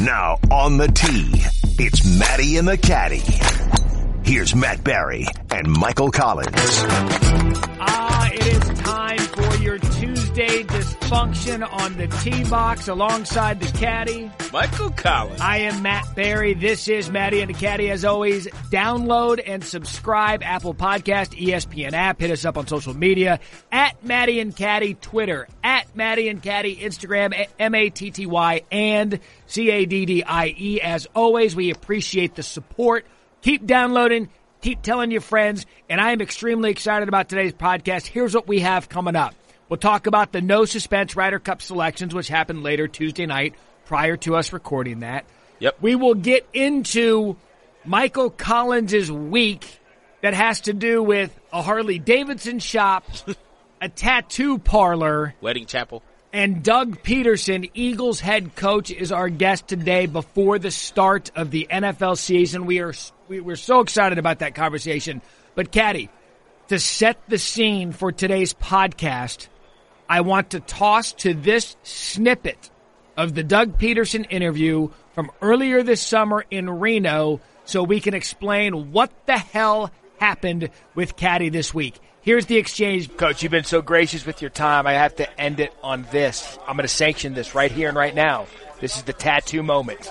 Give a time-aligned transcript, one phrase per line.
[0.00, 1.42] Now on the tee,
[1.82, 3.24] it's Matty and the Caddie.
[4.22, 6.52] Here's Matt Barrie and Michael Collins.
[7.80, 9.47] Ah, it is time for
[10.78, 14.30] dysfunction on the tee box alongside the caddy.
[14.52, 15.40] Michael Collins.
[15.40, 16.54] I am Matt Barrie.
[16.54, 17.90] This is Matty and the Caddie.
[17.90, 22.20] As always, download and subscribe Apple Podcast, ESPN app.
[22.20, 23.40] Hit us up on social media
[23.72, 28.62] at Matty and Caddie, Twitter at Matty and Caddie, Instagram M A T T Y
[28.70, 30.80] and C A D D I E.
[30.80, 33.04] As always, we appreciate the support.
[33.42, 34.28] Keep downloading.
[34.62, 35.66] Keep telling your friends.
[35.88, 38.06] And I am extremely excited about today's podcast.
[38.06, 39.34] Here's what we have coming up.
[39.68, 43.54] We'll talk about the no suspense Ryder Cup selections, which happened later Tuesday night
[43.84, 45.24] prior to us recording that.
[45.60, 45.76] Yep.
[45.80, 47.36] We will get into
[47.84, 49.80] Michael Collins' week
[50.22, 53.04] that has to do with a Harley Davidson shop,
[53.80, 56.02] a tattoo parlor, Wedding Chapel.
[56.32, 61.66] and Doug Pederson, Eagles head coach, is our guest today before the start of the
[61.70, 62.66] NFL season.
[62.66, 62.94] We are
[63.28, 65.20] we, we're so excited about that conversation.
[65.54, 66.08] But Caddy,
[66.68, 69.48] to set the scene for today's podcast,
[70.08, 72.70] I want to toss to this snippet
[73.16, 78.92] of the Doug Pederson interview from earlier this summer in Reno so we can explain
[78.92, 81.98] what the hell happened with Caddy this week.
[82.22, 83.14] Here's the exchange.
[83.16, 84.86] Coach, you've been so gracious with your time.
[84.86, 86.58] I have to end it on this.
[86.66, 88.46] I'm going to sanction this right here and right now.
[88.80, 90.10] This is the tattoo moment.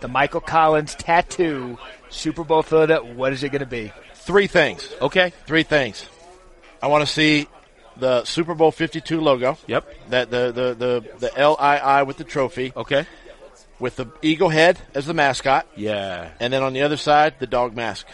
[0.00, 1.78] The Michael Collins tattoo,
[2.08, 3.14] Super Bowl Philadelphia.
[3.14, 3.92] What is it going to be?
[4.14, 4.88] Three things.
[5.00, 5.32] Okay.
[5.46, 6.06] Three things.
[6.82, 7.48] I want to see
[7.96, 9.56] the Super Bowl 52 logo.
[9.66, 9.94] Yep.
[10.10, 13.06] That the the the the LII with the trophy Okay.
[13.78, 16.30] with the eagle head as the mascot, Yeah.
[16.40, 18.06] and then on the other side the dog mask.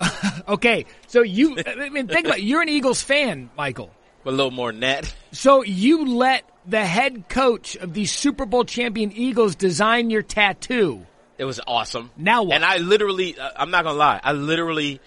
[0.48, 2.44] Okay, so you, I mean, think about it.
[2.44, 3.90] You're an Eagles fan, Michael.
[4.24, 5.12] A little more net.
[5.32, 11.04] So you let the head coach of the Super Bowl champion Eagles design your tattoo.
[11.38, 12.10] It was awesome.
[12.16, 12.54] Now what?
[12.54, 15.00] And I literally, uh, I'm not gonna lie, I literally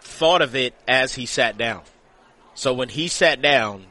[0.00, 1.82] thought of it as he sat down.
[2.54, 3.86] So when he sat down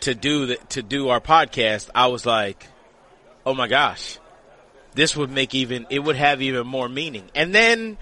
[0.00, 2.66] to do the, to do our podcast, I was like,
[3.44, 4.18] oh my gosh,
[4.94, 7.30] this would make even, it would have even more meaning.
[7.34, 7.98] And then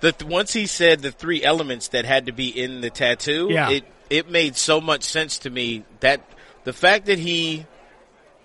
[0.00, 3.70] the, once he said the three elements that had to be in the tattoo, Yeah.
[3.70, 6.20] it, it made so much sense to me that
[6.64, 7.66] the fact that he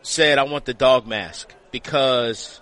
[0.02, 2.60] said, I want the dog mask because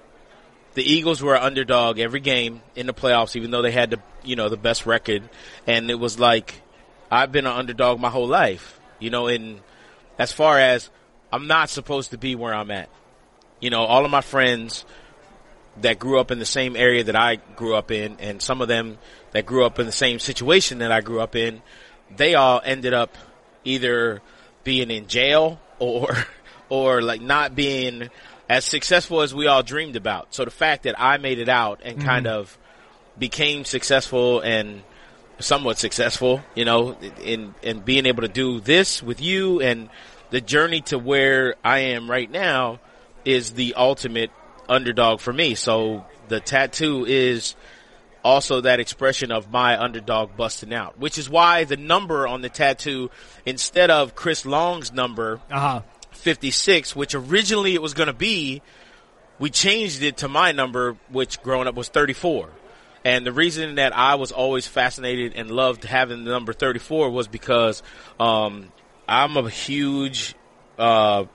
[0.74, 4.00] the Eagles were an underdog every game in the playoffs, even though they had the
[4.24, 5.24] you know the best record.
[5.66, 6.62] And it was like
[7.10, 9.28] I've been an underdog my whole life, you know.
[9.28, 9.62] And
[10.18, 10.90] as far as
[11.32, 12.90] I'm not supposed to be where I'm at,
[13.60, 14.86] you know, all of my friends
[15.82, 18.68] that grew up in the same area that I grew up in, and some of
[18.68, 18.98] them
[19.32, 21.62] that grew up in the same situation that I grew up in,
[22.16, 23.16] they all ended up
[23.64, 24.22] either
[24.64, 26.16] being in jail or
[26.70, 28.10] or like not being
[28.50, 30.34] as successful as we all dreamed about.
[30.34, 32.40] So the fact that I made it out and kind mm-hmm.
[32.40, 32.58] of
[33.18, 34.84] became successful and
[35.40, 39.90] somewhat successful, you know, in in being able to do this with you and
[40.30, 42.80] the journey to where I am right now
[43.24, 44.32] is the ultimate
[44.68, 45.56] underdog for me.
[45.56, 47.56] So the tattoo is
[48.24, 52.50] also that expression of my underdog busting out, which is why the number on the
[52.50, 53.10] tattoo
[53.46, 55.82] instead of Chris Long's number Uh huh.
[56.12, 58.62] 56, which originally it was going to be,
[59.40, 62.50] we changed it to my number, which growing up was 34.
[63.06, 67.28] And the reason that I was always fascinated and loved having the number 34 was
[67.28, 67.84] because
[68.20, 68.72] um,
[69.08, 70.36] I'm a huge,
[70.78, 71.26] uh,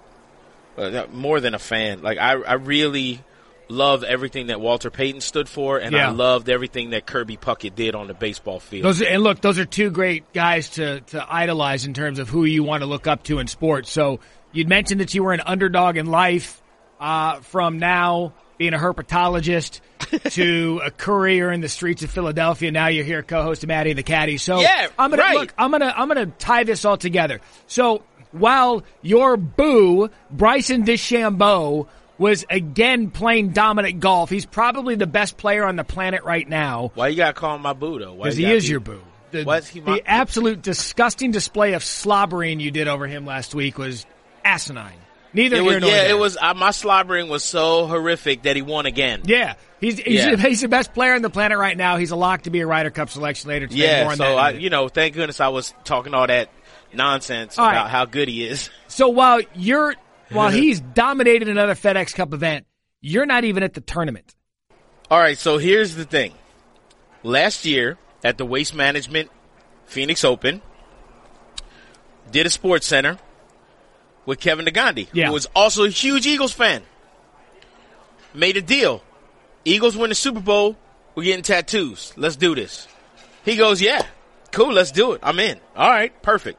[0.77, 2.03] uh, more than a fan.
[2.03, 3.22] Like I, I really
[3.69, 6.09] loved everything that Walter Payton stood for, and Yeah.
[6.09, 8.84] I loved everything that Kirby Puckett did on the baseball field.
[8.84, 12.28] Those are, and look, those are two great guys to to idolize in terms of
[12.28, 13.91] who you want to look up to in sports.
[13.91, 14.21] So
[14.53, 16.59] you'd mentioned that you were an underdog in life.
[17.01, 19.81] Uh, from now being a herpetologist
[20.34, 23.99] to a courier in the streets of Philadelphia, now you're here co-host of Matty and
[23.99, 24.37] the Caddie.
[24.39, 25.34] So Yeah, I'm gonna right.
[25.37, 25.55] look.
[25.59, 27.41] I'm gonna I'm gonna tie this all together.
[27.67, 35.36] So while your boo Bryson DeChambeau was again playing dominant golf, he's probably the best
[35.36, 36.92] player on the planet right now.
[36.95, 38.15] Why you gotta call him my boo though?
[38.15, 39.01] Because you he is be- your boo.
[39.33, 43.57] The, Why he my- the absolute disgusting display of slobbering you did over him last
[43.57, 44.07] week was
[44.45, 44.98] asinine.
[45.34, 46.11] Neither It here was, yeah, there.
[46.11, 46.37] it was.
[46.41, 49.23] Uh, my slobbering was so horrific that he won again.
[49.25, 50.37] Yeah, he's he's, Yeah.
[50.37, 51.97] he's the best player on the planet right now.
[51.97, 53.84] He's a lock to be a Ryder Cup selection later today.
[53.84, 56.51] Yeah, so that in a I, you know, thank goodness I was talking all that
[56.93, 57.91] nonsense All about right.
[57.91, 58.69] how good he is.
[58.89, 59.95] So while you're
[60.31, 62.67] while he's dominated another FedEx Cup event,
[63.01, 64.34] you're not even at the tournament.
[65.11, 66.34] All right, so here's the thing.
[67.23, 69.31] Last year at the Waste Management
[69.87, 70.61] Phoenix Open,
[72.31, 73.19] did a SportsCenter
[74.27, 75.27] with Kevin Negandhi, Yeah.
[75.28, 76.83] who was also a huge Eagles fan.
[78.34, 79.03] made a deal.
[79.65, 80.77] Eagles win the Super Bowl.
[81.15, 82.13] We're getting tattoos.
[82.16, 82.89] Let's do this.
[83.45, 84.07] He goes, yeah,
[84.53, 84.72] cool.
[84.72, 85.21] Let's do it.
[85.22, 85.60] I'm in.
[85.77, 86.10] All right.
[86.22, 86.59] Perfect.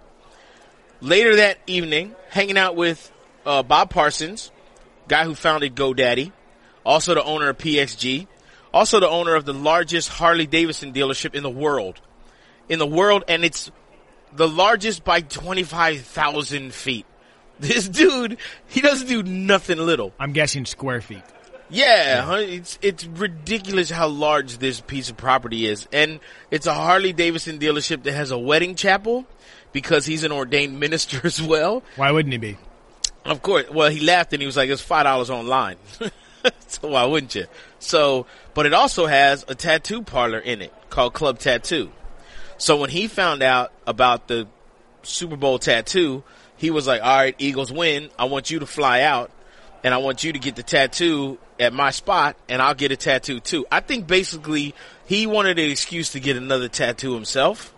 [1.01, 3.11] Later that evening, hanging out with
[3.45, 4.51] uh, Bob Parsons,
[5.07, 6.31] guy who founded GoDaddy,
[6.85, 8.27] also the owner of PXG,
[8.73, 11.99] also the owner of the largest Harley Davidson dealership in the world.
[12.69, 13.71] In the world, and it's
[14.31, 17.05] the largest by 25,000 feet.
[17.63, 18.37] This dude,
[18.67, 20.11] he doesn't do nothing little.
[20.19, 21.23] I'm guessing square feet.
[21.69, 26.19] Yeah, huh, it's it's ridiculous how large this piece of property is, and
[26.51, 29.25] it's a Harley Davidson dealership that has a wedding chapel
[29.71, 31.83] because he's an ordained minister as well.
[31.95, 32.57] Why wouldn't he be?
[33.23, 33.69] Of course.
[33.69, 35.77] Well, he laughed and he was like, "It's five dollars online."
[36.67, 37.45] so why wouldn't you?
[37.79, 41.91] So, but it also has a tattoo parlor in it called Club Tattoo.
[42.57, 44.47] So when he found out about the
[45.01, 46.23] Super Bowl tattoo,
[46.57, 48.09] he was like, "All right, Eagles win.
[48.17, 49.31] I want you to fly out,
[49.83, 52.95] and I want you to get the tattoo at my spot, and I'll get a
[52.95, 54.73] tattoo too." I think basically
[55.05, 57.73] he wanted an excuse to get another tattoo himself,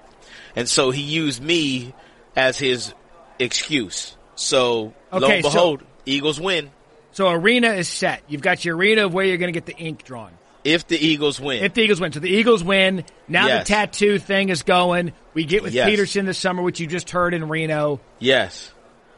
[0.55, 1.93] and so he used me
[2.35, 2.93] as his
[3.39, 4.15] excuse.
[4.35, 6.71] So lo Okay, and so- behold, Eagles win
[7.11, 8.23] So arena is set.
[8.27, 10.31] You've got your arena of where you're going to get the ink drawn.
[10.65, 11.63] If the Eagles win.
[11.63, 13.05] If the Eagles win, so the Eagles win.
[13.29, 13.67] Now Yes.
[13.67, 15.13] the tattoo thing is going.
[15.33, 15.87] We get with Yes.
[15.89, 18.01] Pederson this summer, which you just heard in Reno.
[18.19, 18.71] yes.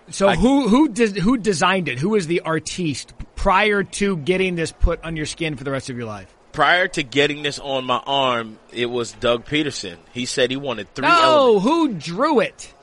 [0.10, 2.00] So I- who who des- who designed it?
[2.00, 5.90] Who is the artiste prior to getting this put on your skin for the rest
[5.90, 6.28] of your life?
[6.54, 9.98] Prior to getting this on my arm, it was Doug Pederson.
[10.14, 11.14] He said he wanted three No,
[11.58, 11.64] elements.
[11.66, 12.74] who drew it?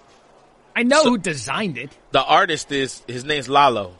[0.76, 1.90] I know So- who designed it.
[2.12, 3.92] The artist is his name's Lalo.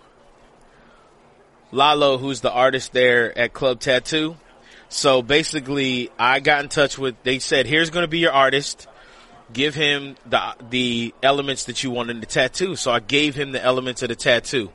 [1.72, 4.36] Lalo, who's the artist there at Club Tattoo.
[4.88, 7.16] So basically, I got in touch with.
[7.22, 8.86] They said, "Here's going to be your artist.
[9.52, 13.52] Give him the the elements that you want in the tattoo." So I gave him
[13.52, 14.70] the elements of the tattoo,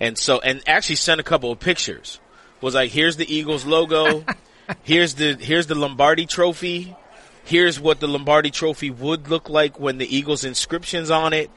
[0.00, 2.20] and so and actually sent a couple of pictures.
[2.60, 4.24] Was like, "Here's the Eagles logo.
[4.82, 6.94] here's the here's the Lombardi Trophy.
[7.44, 11.50] Here's what the Lombardi Trophy would look like when the Eagles inscriptions on it."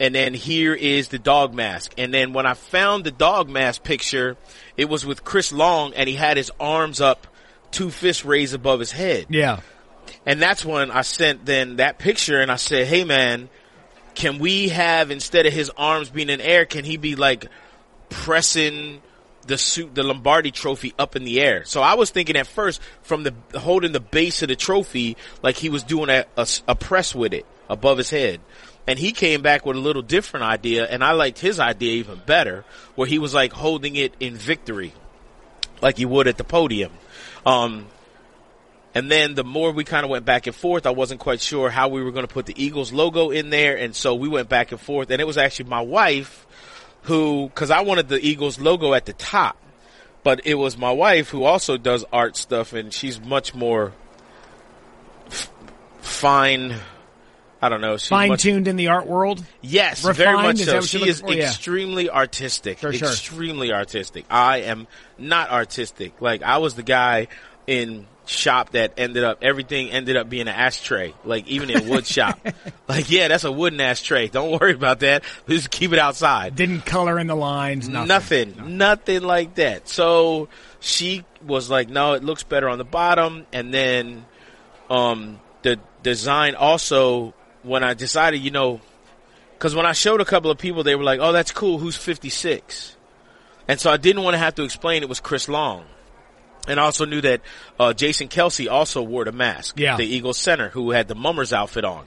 [0.00, 1.92] And then here is the dog mask.
[1.98, 4.36] And then when I found the dog mask picture,
[4.76, 7.26] it was with Chris Long and he had his arms up,
[7.70, 9.26] two fists raised above his head.
[9.28, 9.60] Yeah.
[10.24, 13.48] And that's when I sent then that picture and I said, Hey man,
[14.14, 17.46] can we have instead of his arms being in air, can he be like
[18.08, 19.02] pressing
[19.46, 21.64] the suit, the Lombardi trophy up in the air?
[21.64, 25.56] So I was thinking at first from the holding the base of the trophy, like
[25.56, 28.40] he was doing a, a, a press with it above his head.
[28.88, 32.22] And he came back with a little different idea and I liked his idea even
[32.24, 32.64] better
[32.94, 34.94] where he was like holding it in victory
[35.82, 36.90] like you would at the podium.
[37.44, 37.86] Um,
[38.94, 41.68] and then the more we kind of went back and forth, I wasn't quite sure
[41.68, 43.76] how we were going to put the Eagles logo in there.
[43.76, 46.46] And so we went back and forth and it was actually my wife
[47.02, 49.58] who, cause I wanted the Eagles logo at the top,
[50.22, 53.92] but it was my wife who also does art stuff and she's much more
[55.26, 55.50] f-
[56.00, 56.74] fine.
[57.60, 57.96] I don't know.
[57.96, 59.44] She's Fine tuned in the art world.
[59.60, 60.16] Yes, Refined?
[60.16, 60.80] very much so.
[60.80, 61.32] She is for?
[61.32, 61.48] Yeah.
[61.48, 62.78] extremely artistic.
[62.78, 63.08] Sure, sure.
[63.08, 64.26] extremely artistic.
[64.30, 64.86] I am
[65.18, 66.20] not artistic.
[66.20, 67.28] Like I was the guy
[67.66, 71.14] in shop that ended up everything ended up being an ashtray.
[71.24, 72.38] Like even in wood shop.
[72.88, 74.28] Like yeah, that's a wooden ashtray.
[74.28, 75.22] Don't worry about that.
[75.46, 76.56] Just keep it outside.
[76.56, 77.86] Didn't color in the lines.
[77.86, 78.54] Nothing.
[78.56, 79.90] Nothing, nothing like that.
[79.90, 80.48] So
[80.80, 84.24] she was like, "No, it looks better on the bottom." And then,
[84.88, 87.34] um, the design also
[87.68, 88.80] when I decided, you know,
[89.54, 91.78] because when I showed a couple of people, they were like, "Oh, that's cool.
[91.78, 92.96] Who's 56?"
[93.68, 95.84] And so I didn't want to have to explain it was Chris Long.
[96.66, 97.40] And I also knew that
[97.78, 99.96] uh, Jason Kelce also wore the mask, Yeah.
[99.96, 102.06] the Eagles center, who had the Mummers outfit on.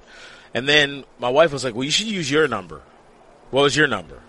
[0.54, 2.82] And then my wife was like, "Well, you should use your number."
[3.52, 4.20] What was your number?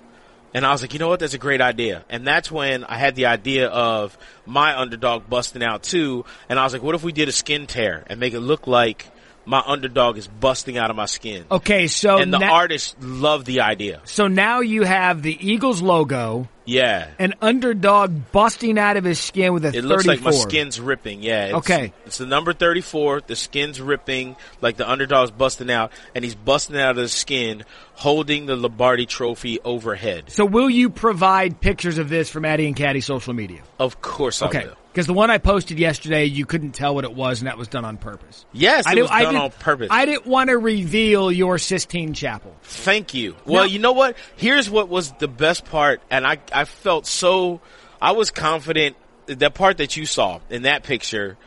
[0.55, 1.21] And I was like, you know what?
[1.21, 2.05] That's a great idea.
[2.11, 6.25] And that's when I had the idea of my underdog busting out too.
[6.49, 8.67] And I was like, what if we did a skin tear and make it look
[8.67, 9.07] like
[9.45, 11.45] my underdog is busting out of my skin?
[11.51, 14.01] Okay, so and the na- artist loved the idea.
[14.05, 17.09] so now you have the Eagles logo, Yeah.
[17.19, 21.23] an underdog busting out of his skin with a It looks like my skin's ripping.
[21.23, 21.47] Yeah.
[21.47, 21.93] It's, Okay.
[22.07, 23.23] It's the number 34.
[23.27, 27.65] The skin's ripping, like the underdog's busting out, and he's busting out of the skin,
[27.95, 30.25] holding the Lombardi trophy overhead.
[30.29, 33.61] So will you provide pictures of this from Addy and Caddy social media?
[33.81, 34.65] Of course I Okay.
[34.67, 34.77] will.
[34.93, 37.67] Because the one I posted yesterday, you couldn't tell what it was, and that was
[37.67, 38.45] done on purpose.
[38.53, 39.89] Yes, it I was done didn't- on purpose.
[39.91, 42.55] I didn't want to reveal your Sistine Chapel.
[42.63, 43.35] Thank you.
[43.47, 43.71] Well, No.
[43.71, 44.17] you know what?
[44.37, 47.61] Here's what was the best part, and I I felt so
[48.03, 48.97] I was confident.
[49.27, 51.39] That part that you saw in that picture,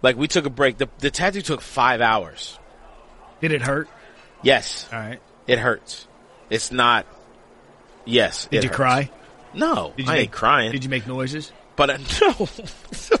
[0.00, 0.78] like we took a break.
[0.78, 2.58] The the tattoo took five hours.
[3.42, 3.88] Did it hurt?
[4.42, 5.20] Yes, All right.
[5.46, 6.06] it hurts.
[6.48, 7.04] It's not.
[8.06, 8.46] Yes.
[8.50, 8.76] Did you hurts.
[8.76, 9.10] cry?
[9.52, 10.72] No, Did you I make ain't crying.
[10.72, 11.52] Did you make noises?
[11.76, 12.32] But I know.
[12.32, 13.20] what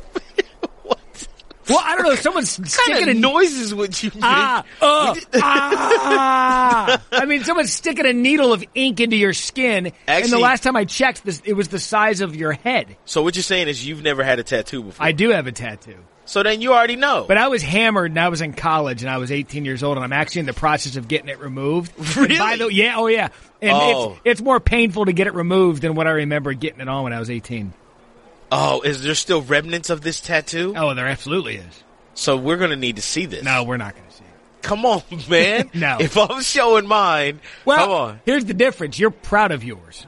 [1.68, 2.14] Well, I don't know.
[2.14, 4.22] Someone's sticking kind a noises would you make?
[4.22, 7.02] Ah, uh, ah.
[7.10, 10.62] I mean, someone's sticking a needle of ink into your skin, and the Actually- last
[10.62, 12.96] time I checked, this, it was the size of your head.
[13.04, 15.04] So what you're saying is you've never had a tattoo before.
[15.04, 17.24] I do have a tattoo, so then you already know.
[17.26, 19.96] but I was hammered, and I was in college, and I was 18 years old,
[19.98, 21.92] and I'm actually in the process of getting it removed.
[22.16, 22.38] Really?
[22.38, 24.12] By the, yeah, oh yeah, and Oh.
[24.12, 27.02] it's it's more painful to get it removed than what I remember getting it on
[27.02, 27.72] when I was 18.
[28.52, 30.74] Oh, is there still remnants of this tattoo?
[30.76, 31.84] Oh, there absolutely is.
[32.14, 33.42] So we're gonna need to see this.
[33.44, 34.62] No, we're not going to see it.
[34.62, 35.70] come on, man.
[35.74, 35.98] No.
[36.00, 38.20] If I'm showing mine, Well, come on.
[38.24, 38.98] here's the difference.
[38.98, 40.06] You're proud of yours.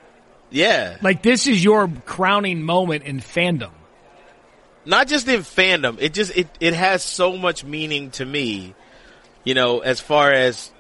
[0.51, 0.97] Yeah.
[1.03, 3.73] Like this is your crowning moment in fandom.
[4.87, 5.99] not just in fandom.
[6.01, 8.75] It just it it has so much meaning to me.
[9.45, 10.71] You know, as far as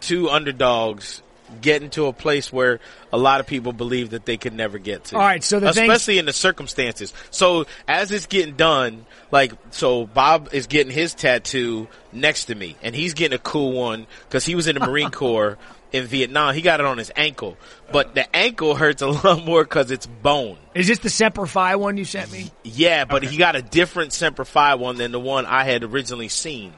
[0.00, 1.22] two underdogs
[1.60, 2.80] getting to a place where
[3.12, 5.16] a lot of people believe that they could never get to.
[5.16, 7.12] All right, so the thing- especially in the circumstances.
[7.30, 12.76] So as it's getting done, like so, Bob is getting his tattoo next to me,
[12.82, 15.58] and he's getting a cool one because he was in the Marine Corps
[15.92, 16.54] in Vietnam.
[16.54, 17.56] He got it on his ankle,
[17.92, 20.58] but the ankle hurts a lot more because it's bone.
[20.74, 22.50] Is this the Semper Fi one you sent me?
[22.62, 26.28] Yeah, but he got a different Semper Fi one than the one I had originally
[26.28, 26.72] seen.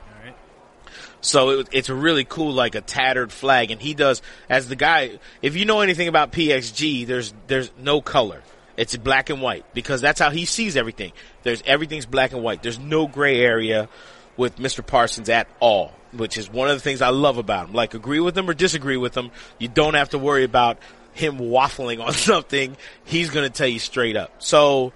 [1.21, 5.19] So it, it's really cool, like a tattered flag, and he does as the guy.
[5.43, 8.43] If you know anything about PXG, there's there's no color.
[8.77, 11.13] It's black and white because that's how he sees everything.
[11.43, 12.63] There's everything's black and white.
[12.63, 13.89] There's no gray area
[14.37, 14.87] with Mr.
[14.87, 17.75] Parsons at all, which is one of the things I love about him.
[17.75, 20.79] Like agree with him or disagree with him, you don't have to worry about
[21.13, 22.77] him waffling on something.
[23.05, 24.43] He's going to tell you straight up.
[24.43, 24.93] So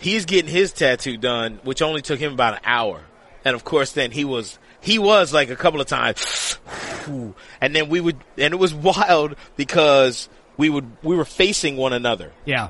[0.00, 3.02] he's getting his tattoo done, which only took him about an hour.
[3.44, 6.58] And of course, then he was, he was like a couple of times,
[7.60, 11.92] and then we would, and it was wild because we would, we were facing one
[11.92, 12.68] another Yeah.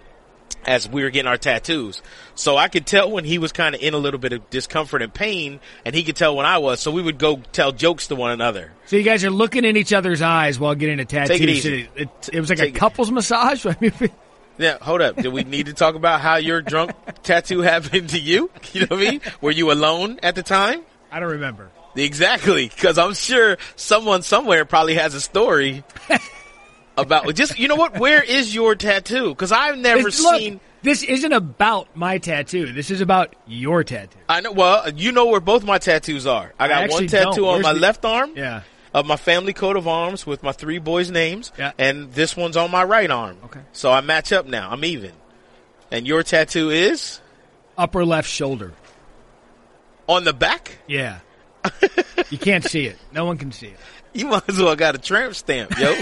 [0.64, 2.02] as we were getting our tattoos.
[2.34, 5.02] So I could tell when he was kind of in a little bit of discomfort
[5.02, 6.80] and pain, and he could tell when I was.
[6.80, 8.72] So we would go tell jokes to one another.
[8.86, 11.32] So you guys are looking in each other's eyes while getting a tattoo.
[11.34, 11.82] Take it easy.
[11.82, 13.66] It, it, it was like Take a it- couple's massage.
[13.66, 13.92] I mean,
[14.58, 15.16] Yeah, hold up.
[15.16, 18.50] Do we need to talk about how your drunk tattoo happened to you?
[18.72, 19.20] You know what I mean?
[19.40, 20.82] Were you alone at the time?
[21.12, 21.70] I don't remember.
[21.96, 25.82] Exactly, because I'm sure someone somewhere probably has a story
[26.96, 27.98] about just you know what?
[27.98, 29.30] Where is your tattoo?
[29.30, 30.60] Because I've never look, seen.
[30.82, 32.72] this isn't about my tattoo.
[32.72, 34.18] This is about your tattoo.
[34.28, 34.52] I know.
[34.52, 36.52] Well, you know where both my tattoos are.
[36.58, 38.32] I got actually one tattoo on my the- left arm.
[38.36, 38.62] Yeah.
[38.92, 41.52] Of my family coat of arms with my three boys' names.
[41.56, 41.70] Yeah.
[41.78, 43.36] And this one's on my right arm.
[43.44, 43.60] Okay.
[43.72, 44.68] So I match up now.
[44.68, 45.12] I'm even.
[45.92, 47.20] And your tattoo is
[47.78, 48.72] Upper left shoulder.
[50.08, 50.78] on the back.
[50.88, 51.20] Yeah.
[52.30, 52.96] You can't see it.
[53.12, 53.78] No one can see it.
[54.12, 55.94] You might as well got a tramp stamp, yo.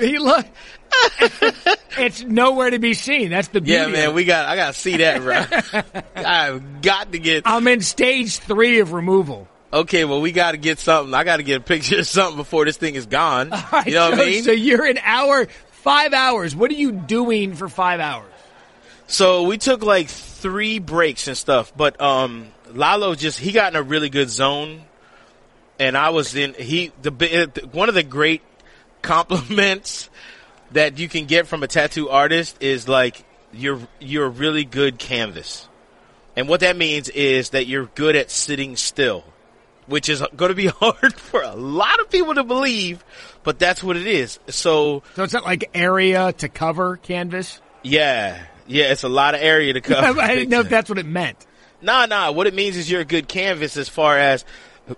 [0.00, 0.46] He look.
[1.98, 3.30] it's nowhere to be seen.
[3.30, 3.80] That's the beauty.
[3.80, 4.46] yeah, man, we got.
[4.46, 5.92] I got to see that, bro.
[6.16, 7.42] I've got to get.
[7.46, 9.48] I'm in stage three of removal.
[9.72, 11.12] Okay, well, we got to get something.
[11.12, 13.50] I got to get a picture of something before this thing is gone.
[13.72, 14.44] Right, you know what I mean?
[14.44, 15.48] So you're an hour,
[15.86, 16.56] five hours.
[16.56, 18.32] What are you doing for five hours?
[19.06, 23.76] So we took like three breaks and stuff, but um, Lalo just he got in
[23.76, 24.82] a really good zone,
[25.78, 28.42] and I was in he the one of the great
[29.02, 30.10] compliments
[30.72, 34.98] that you can get from a tattoo artist is like you're you're a really good
[34.98, 35.68] canvas,
[36.34, 39.22] and what that means is that you're good at sitting still,
[39.86, 43.04] which is going to be hard for a lot of people to believe,
[43.44, 44.38] but that's what it is.
[44.48, 47.60] So So it's not like area to cover canvas.
[47.82, 48.44] yeah.
[48.68, 50.20] Yeah, it's a lot of area to cover.
[50.20, 51.46] I didn't know if that's what it meant.
[51.80, 52.32] Nah, nah.
[52.32, 54.44] What it means is you're a good canvas as far as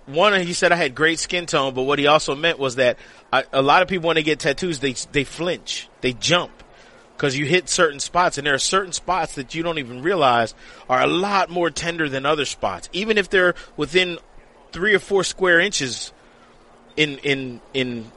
[0.07, 0.33] one.
[0.41, 2.97] He said I had great skin tone, but what he also meant was that
[3.31, 6.51] I, a lot of people when they get tattoos, they they flinch, they jump
[7.15, 10.55] because you hit certain spots, and there are certain spots that you don't even realize
[10.89, 14.17] are a lot more tender than other spots, even if they're within
[14.71, 16.11] three or four square inches
[16.97, 18.11] in in in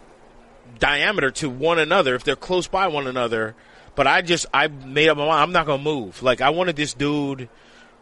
[0.79, 2.15] diameter to one another.
[2.15, 3.55] If they're close by one another,
[3.95, 5.41] but I just I made up my mind.
[5.43, 6.23] I'm not gonna move.
[6.23, 7.49] Like I wanted this dude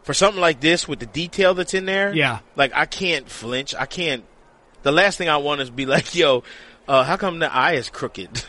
[0.03, 2.13] for something like this with the detail that's in there.
[2.13, 2.39] Yeah.
[2.55, 3.75] Like I can't flinch.
[3.75, 4.23] I can't.
[4.83, 6.43] The last thing I want is be like, yo.
[6.87, 8.37] Uh, how come the eye is crooked?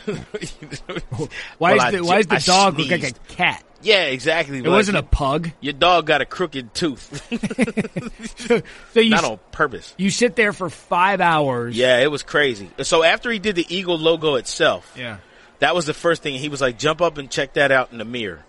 [1.59, 3.63] Why Well, is the I why does the I dog look like a cat?
[3.83, 4.59] Yeah, exactly.
[4.59, 5.51] It wasn't a pug.
[5.61, 7.21] Your dog got a crooked tooth,
[8.93, 9.93] So you not on purpose.
[9.97, 11.77] you sit there for five hours.
[11.77, 12.69] Yeah, it was crazy.
[12.83, 15.17] So after he did the eagle logo itself, Yeah.
[15.59, 16.35] that was the first thing.
[16.35, 18.43] He was like, jump up and check that out in the mirror.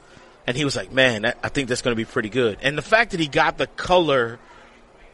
[0.46, 2.58] And he was like, man, that, I think that's going to be pretty good.
[2.62, 4.38] And the fact that he got the color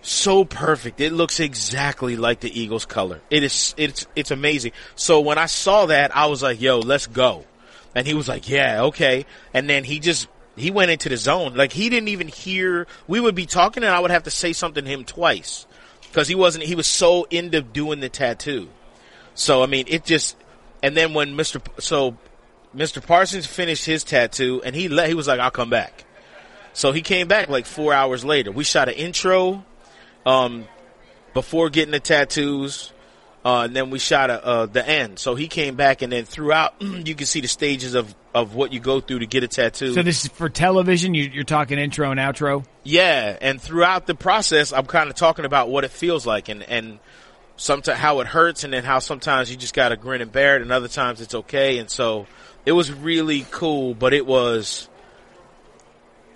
[0.03, 0.99] so perfect.
[1.03, 3.21] It looks exactly like the Eagles color.
[3.29, 4.73] It is, it's, it's amazing.
[4.95, 7.45] So when I saw that, I was like, yo, let's go.
[7.95, 9.27] And he was like, yeah, okay.
[9.53, 11.55] And then he just, he went into the zone.
[11.55, 14.53] Like he didn't even hear, we would be talking and I would have to say
[14.53, 15.67] something to him twice.
[16.13, 18.69] Cause he wasn't, he was so into doing the tattoo.
[19.35, 20.37] So, I mean, it just,
[20.83, 21.63] and then when Mr.
[21.81, 22.17] So,
[22.75, 23.05] Mr.
[23.05, 26.05] Parsons finished his tattoo and he let, he was like, I'll come back.
[26.73, 28.53] So he came back like four hours later.
[28.53, 29.65] We shot an intro,
[30.27, 30.67] um,
[31.35, 32.93] before getting the tattoos.
[33.43, 35.19] Uh, and then we shot a, uh, the end.
[35.19, 38.73] So he came back and then throughout, you can see the stages of, of what
[38.73, 39.95] you go through to get a tattoo.
[39.95, 41.15] So this is for television.
[41.15, 42.67] You, you're talking intro and outro.
[42.85, 46.63] Yeah, and throughout the process, I'm kind of talking about what it feels like and
[46.63, 46.99] and
[47.61, 50.57] sometimes how it hurts, and then how sometimes you just got to grin and bear
[50.57, 51.79] it, and other times it's okay.
[51.79, 52.27] And so
[52.65, 54.89] it was really cool, but it was.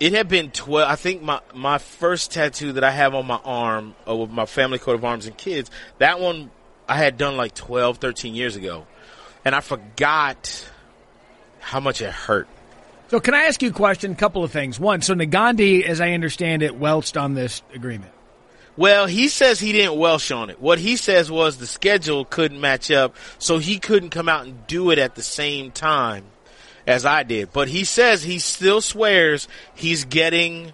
[0.00, 0.88] It had been twelve.
[0.88, 4.44] I think my my first tattoo that I have on my arm uh, with my
[4.44, 5.70] family coat of arms and kids.
[5.98, 6.50] That one
[6.88, 8.86] I had done like 12, 13 years ago,
[9.44, 10.68] and I forgot
[11.60, 12.48] how much it hurt.
[13.08, 14.12] So can I ask you a question?
[14.12, 14.80] A couple of things.
[14.80, 18.12] One, so Negandhi, as I understand it, welched on this agreement.
[18.76, 20.60] Well, he says he didn't Welsh on it.
[20.60, 24.66] What he says was the schedule couldn't match up, so he couldn't come out and
[24.66, 26.24] do it at the same time
[26.86, 27.52] as I did.
[27.52, 30.72] But he says he still swears he's getting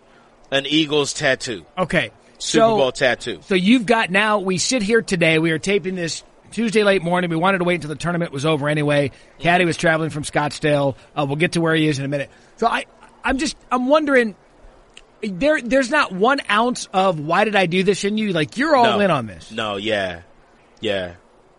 [0.50, 2.10] an Eagles tattoo, Okay.
[2.40, 3.40] Super so, Bowl tattoo.
[3.42, 7.30] So you've got now, we sit here today, we are taping this Tuesday late morning.
[7.30, 9.12] We wanted to wait until the tournament was over anyway.
[9.38, 10.96] Caddy was traveling from Scottsdale.
[11.14, 12.30] Uh, we'll get to where he is in a minute.
[12.56, 12.86] So I,
[13.22, 14.34] I'm just, I'm wondering,
[15.22, 18.32] there, there's not one ounce of why did I do this in you?
[18.32, 19.00] Like you're all No.
[19.00, 19.50] in on this.
[19.50, 20.22] No, yeah,
[20.80, 21.14] yeah.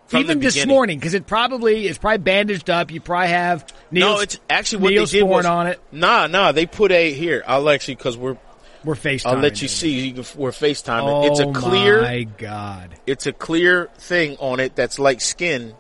[0.08, 2.92] From Even this morning, because it probably it's probably bandaged up.
[2.92, 4.16] You probably have Neil.
[4.16, 5.80] No, it's actually what Neil they did was on it.
[5.94, 6.52] Nah, nah.
[6.52, 7.42] They put a here.
[7.48, 8.36] I'll actually because we're.
[8.84, 9.26] We're FaceTime.
[9.28, 10.08] I'll let you see.
[10.08, 11.30] You can, we're FaceTiming.
[11.30, 12.02] it's a Oh clear.
[12.02, 12.90] my god!
[13.06, 15.76] it's a clear thing on it that's like skin.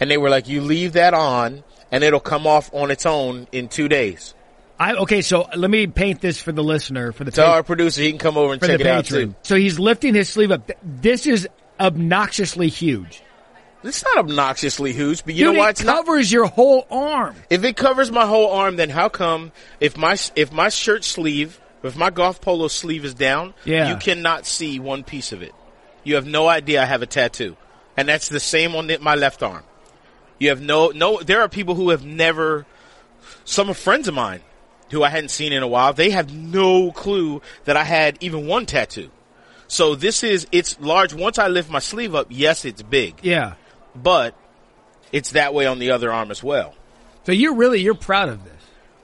[0.00, 3.46] And they were like, you leave that on and it'll come off on its own
[3.52, 4.34] in two days.
[4.78, 5.22] I okay.
[5.22, 8.10] So let me paint this for the listener for the Tell pa- our producer he
[8.10, 9.34] can come over and check it out too.
[9.42, 10.70] So he's lifting his sleeve up.
[10.82, 11.48] This is
[11.78, 13.22] obnoxiously huge.
[13.84, 16.04] It's not obnoxiously huge, but you Dude, know why it it's not?
[16.06, 17.34] covers your whole arm.
[17.50, 19.50] If it covers my whole arm, then how come
[19.80, 23.88] if my if my shirt sleeve, if my golf polo sleeve is down, Yeah.
[23.90, 25.54] you cannot see one piece of it.
[26.04, 27.56] You have no idea I have a tattoo,
[27.96, 29.62] and that's the same on my left arm.
[30.38, 31.20] You have no no.
[31.22, 32.66] There are people who have never.
[33.44, 34.40] Some are friends of mine
[34.90, 35.92] who I hadn't seen in a while.
[35.92, 39.10] They have no clue that I had even one tattoo.
[39.68, 41.14] So this is it's large.
[41.14, 43.54] Once I lift my sleeve up, yes, it's big, Yeah.
[43.94, 44.34] but
[45.12, 46.74] it's that way on the other arm as well.
[47.24, 48.52] So you're really you're proud of this.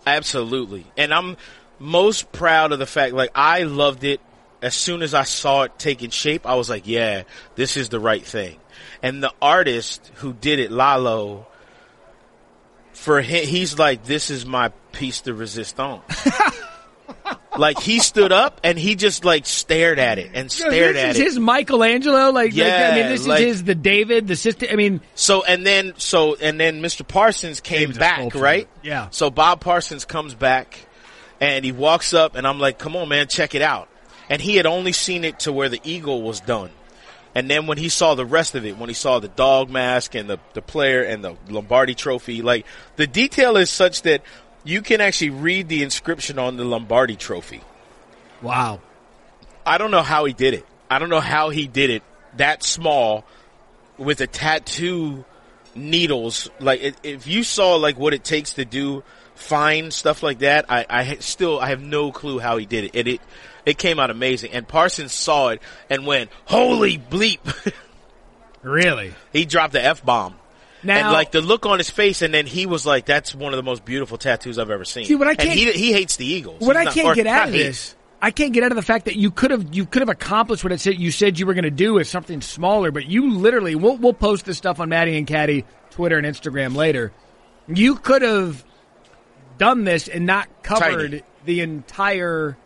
[0.07, 0.87] Absolutely.
[0.97, 1.37] And I'm
[1.79, 4.21] most proud of the fact, like, I loved it.
[4.61, 7.23] As soon as I saw it taking shape, I was like, yeah,
[7.55, 8.59] this is the right thing.
[9.03, 11.47] And the artist who did it, Lalo,
[12.93, 16.03] for him, he's like, this is my piece de resistance.
[17.57, 20.93] like, he stood up and he just, like, stared at it and stared at it.
[20.95, 21.25] this at is it.
[21.25, 22.31] his Michelangelo.
[22.33, 24.67] Like, like, I mean, this like- is his the David, the sister.
[24.71, 27.07] I mean, So and then so and then Mr.
[27.07, 28.69] Parsons came David's back, right?
[28.83, 29.09] Yeah.
[29.11, 30.85] So Bob Parsons comes back
[31.41, 33.89] and he walks up and I'm like, "Come on, man, check it out."
[34.29, 36.71] And he had only seen it to where the eagle was done.
[37.35, 40.15] And then when he saw the rest of it, when he saw the dog mask
[40.15, 44.23] and the the player and the Lombardi trophy, like the detail is such that
[44.65, 47.63] you can actually read the inscription on the Lombardi trophy.
[48.43, 48.81] wow.
[49.65, 50.65] I don't know how he did it.
[50.91, 52.03] I don't know how he did it
[52.37, 53.25] that small
[53.99, 55.27] with a tattoo
[55.75, 56.51] needles.
[56.59, 59.05] Like if you saw like what it takes to do
[59.39, 62.97] fine stuff like that, I, I still I have no clue how he did it.
[62.97, 63.21] And it
[63.65, 64.53] it came out amazing.
[64.53, 67.39] And Parsons saw it and went, "Holy bleep!"
[68.63, 69.15] Really?
[69.33, 70.35] he dropped the f bomb.
[70.83, 73.53] Now, and like the look on his face, and then he was like, "That's one
[73.53, 76.17] of the most beautiful tattoos I've ever seen." See, what I can't- he he hates
[76.17, 76.61] the Eagles.
[76.61, 77.63] what He's I not- can't get out of hate.
[77.65, 80.09] this, I can't get out of the fact that you could have you could have
[80.09, 83.07] accomplished what it said you said you were going to do as something smaller, but
[83.07, 87.13] you literally we'll we'll post this stuff on Matty and Caddie Twitter and Instagram later.
[87.67, 88.65] You could have
[89.59, 91.23] done this and not covered Tiny.
[91.45, 92.57] the entire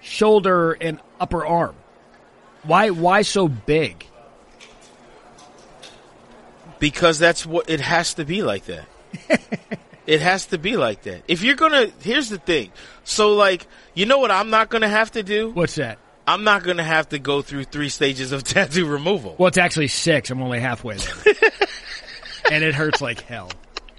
[0.00, 1.76] shoulder and upper arm.
[2.64, 4.06] Why why so big?
[6.78, 8.86] Because that's what it has to be like that.
[10.06, 11.22] it has to be like that.
[11.28, 12.72] If you're gonna, here's the thing.
[13.04, 15.50] So like, you know what I'm not gonna have to do?
[15.50, 15.98] What's that?
[16.26, 19.36] I'm not gonna have to go through three stages of tattoo removal.
[19.38, 20.30] Well, it's actually six.
[20.30, 21.34] I'm only halfway there,
[22.50, 23.50] and it hurts like hell.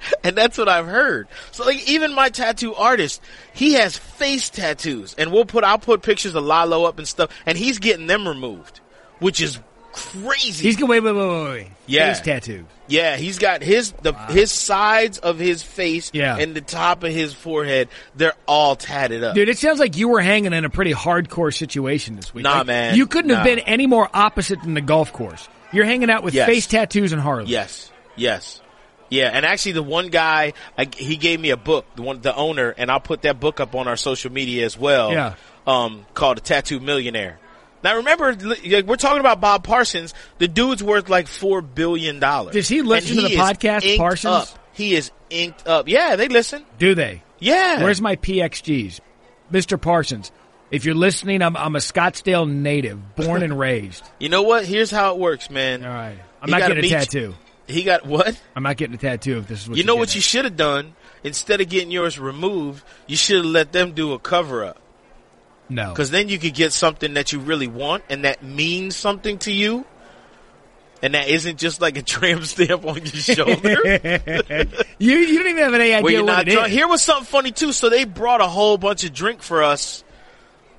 [0.23, 1.27] and that's what I've heard.
[1.51, 3.21] So like even my tattoo artist,
[3.53, 7.29] he has face tattoos, and we'll put I'll put pictures of Lalo up and stuff,
[7.45, 8.79] and he's getting them removed,
[9.19, 9.59] which is
[9.93, 10.63] crazy.
[10.65, 11.67] He's going wait, wait, wait, wait, wait.
[11.85, 12.13] Yeah.
[12.13, 12.65] Face tattoo.
[12.87, 16.37] yeah, he's got his the his sides of his face Yeah.
[16.37, 17.89] and the top of his forehead.
[18.15, 19.35] They're all tatted up.
[19.35, 22.43] Dude, it sounds like you were hanging in a pretty hardcore situation this week.
[22.43, 22.95] Nah, Like, man.
[22.95, 25.47] You couldn't have been any more opposite than the golf course.
[25.71, 26.47] You're hanging out with Yes.
[26.47, 27.45] face tattoos and Harley.
[27.51, 28.61] Yes, yes,
[29.13, 29.29] yeah.
[29.33, 32.69] And actually, the one guy I, he gave me a book, the one the owner,
[32.77, 35.11] and I'll put that book up on our social media as well.
[35.11, 35.35] Yeah.
[35.65, 37.39] um, called a Tattoo Millionaire.
[37.83, 40.13] Now remember, like, we're talking about Bob Parsons.
[40.37, 42.53] The dude's worth like four billion dollars.
[42.53, 44.55] Does he listen to the podcast, Parsons?
[44.71, 45.87] He is inked up.
[45.87, 46.65] Yeah, they listen.
[46.79, 47.21] Do they?
[47.39, 47.83] Yeah.
[47.83, 49.01] Where's my PXGs?
[49.51, 49.79] Mr.
[49.79, 50.31] Parsons,
[50.71, 54.03] if you're listening, I'm, I'm a Scottsdale native, born and raised.
[54.17, 54.65] You know what?
[54.65, 55.85] Here's how it works, man.
[55.85, 56.17] All right.
[56.41, 57.35] I'm He not getting a tattoo.
[57.67, 58.39] He got what?
[58.55, 60.57] I'm not getting a tattoo if this is what You know what you should have
[60.57, 60.95] done?
[61.23, 64.79] Instead of getting yours removed, you should have let them do a cover up.
[65.69, 65.89] No.
[65.89, 69.51] Because then you could get something that you really want and that means something to
[69.51, 69.85] you.
[71.01, 73.77] And that isn't just like a tramp stamp on your shoulder.
[74.99, 76.67] You, you don't even have any idea you're what it drunk.
[76.69, 76.73] is.
[76.73, 77.73] Here was something funny too.
[77.73, 80.03] So they brought a whole bunch of drink for us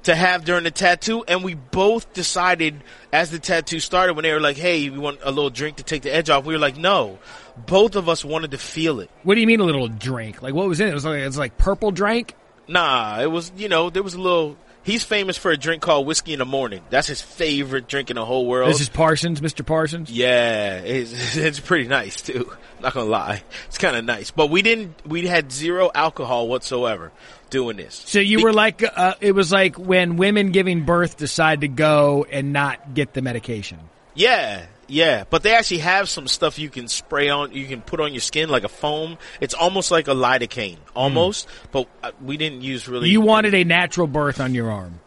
[0.05, 4.33] to have during the tattoo, and we both decided as the tattoo started when they
[4.33, 6.61] were like, "Hey, we want a little drink to take the edge off." We were
[6.61, 7.19] like, "No."
[7.57, 9.11] Both of us wanted to feel it.
[9.23, 10.43] What do you mean a little drink?
[10.43, 10.91] Like what was in it?
[10.91, 12.35] It was like, it was like purple drink?
[12.67, 14.57] Nah, it was you know there was a little.
[14.83, 16.83] He's famous for a drink called whiskey in the morning.
[16.91, 18.69] That's his favorite drink in the whole world.
[18.69, 19.65] This is Parsons, Mr.
[19.65, 20.11] Parsons?
[20.11, 22.53] Yeah, it's, it's pretty nice too.
[22.83, 24.31] Not gonna lie, it's kind of nice.
[24.31, 24.95] But we didn't.
[25.07, 27.13] We had zero alcohol whatsoever
[27.55, 28.03] doing this.
[28.07, 32.27] So you were like, uh, it was like when women giving birth decide to go
[32.29, 33.79] and not get the medication.
[34.15, 35.23] Yeah, yeah.
[35.31, 37.53] But they actually have some stuff you can spray on.
[37.53, 39.19] You can put on your skin like a foam.
[39.41, 41.47] It's almost like a lidocaine, almost.
[41.71, 43.09] But uh, we didn't use really.
[43.09, 44.99] You wanted a natural birth on your arm.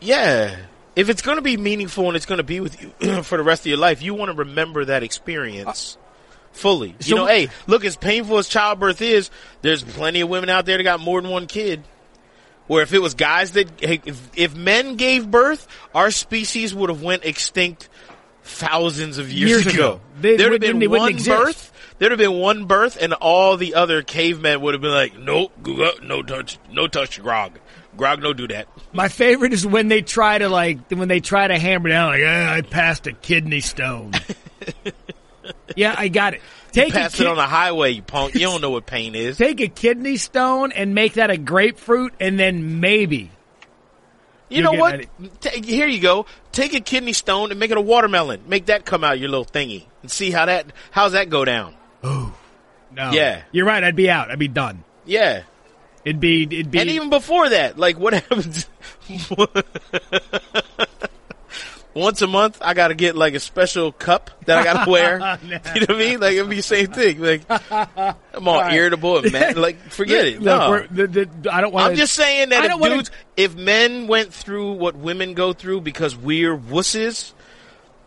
[0.00, 0.56] Yeah.
[0.94, 3.42] If it's going to be meaningful and it's going to be with you for the
[3.44, 5.98] rest of your life, you want to remember that experience
[6.56, 6.94] fully.
[7.00, 9.30] so- you know, hey, look, as painful as childbirth is,
[9.62, 11.82] there's plenty of women out there that got more than one kid.
[12.66, 17.00] Where if it was guys that, if, if men gave birth, our species would have
[17.00, 17.88] went extinct
[18.42, 19.72] thousands of years, Years ago.
[19.92, 20.00] ago.
[20.20, 21.72] They There'd have been they one birth.
[21.98, 25.52] There'd have been one birth, and all the other cavemen would have been like, "Nope,
[26.02, 27.58] no touch, no touch, grog,
[27.96, 31.46] grog, no do that." My favorite is when they try to like when they try
[31.46, 34.12] to hammer down like eh, I passed a kidney stone.
[35.74, 36.42] yeah, I got it.
[36.72, 38.34] Take a Pass ki- it on the highway, you punk.
[38.34, 39.36] You don't know what pain is.
[39.38, 43.30] take a kidney stone and make that a grapefruit, and then maybe
[44.48, 45.06] You know what?
[45.40, 46.26] Ta here you go.
[46.52, 48.42] Take a kidney stone and make it a watermelon.
[48.46, 51.74] Make that come out your little thingy and see how that how's that go down.
[52.04, 52.34] Oh,
[52.92, 53.10] no.
[53.10, 53.42] Yeah.
[53.52, 53.82] you're right.
[53.82, 54.30] I'd be out.
[54.30, 54.84] I'd be done.
[55.04, 55.42] Yeah.
[56.04, 58.68] It'd be it'd be And even before that, like what happens?
[61.96, 65.18] Once a month, I gotta get like a special cup that I gotta wear.
[65.42, 66.20] You know what I mean?
[66.20, 67.20] Like it'd be the same thing.
[67.20, 68.74] Like I'm all right.
[68.74, 69.56] irritable and mad.
[69.66, 70.42] Like forget it.
[70.42, 71.06] Look, No.
[71.06, 71.90] the, the, I don't want.
[71.90, 76.14] I'm just saying that if dudes, if men went through what women go through because
[76.14, 77.32] we're wusses,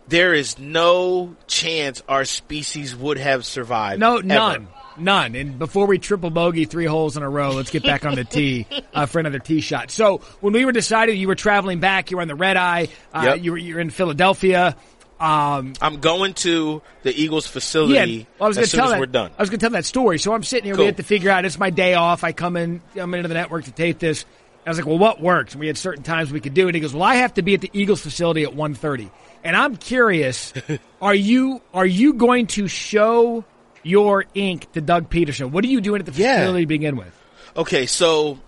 [0.06, 3.98] there is no chance our species would have survived.
[4.00, 4.26] No, ever.
[4.26, 4.68] none.
[5.00, 5.34] None.
[5.34, 8.24] And before we triple bogey three holes in a row, let's get back on the
[8.24, 9.90] tee uh, for another tee shot.
[9.90, 12.88] So when we were deciding you were traveling back, you were on the red eye,
[13.14, 13.42] uh, Yep.
[13.42, 14.76] you were you're in Philadelphia.
[15.18, 18.78] Um, I'm going to the Eagles facility yeah, well, I was going as to soon
[18.78, 19.00] tell as that.
[19.00, 19.30] we're done.
[19.36, 20.18] I was going to tell that story.
[20.18, 20.74] So I'm sitting here.
[20.74, 20.86] We Cool.
[20.86, 21.44] have to figure out.
[21.44, 22.24] It's my day off.
[22.24, 22.80] I come in.
[22.96, 24.24] I'm into the network to tape this.
[24.64, 25.52] I was like, well, what works?
[25.52, 26.74] And we had certain times we could do it.
[26.74, 29.10] He goes, well, I have to be at the Eagles facility at 1.30.
[29.44, 30.52] And I'm curious,
[31.02, 33.44] are you are you going to show
[33.82, 35.50] your ink to Doug Pederson?
[35.50, 36.38] What are you doing at the Yeah.
[36.40, 37.12] facility to begin with?
[37.56, 38.38] Okay, so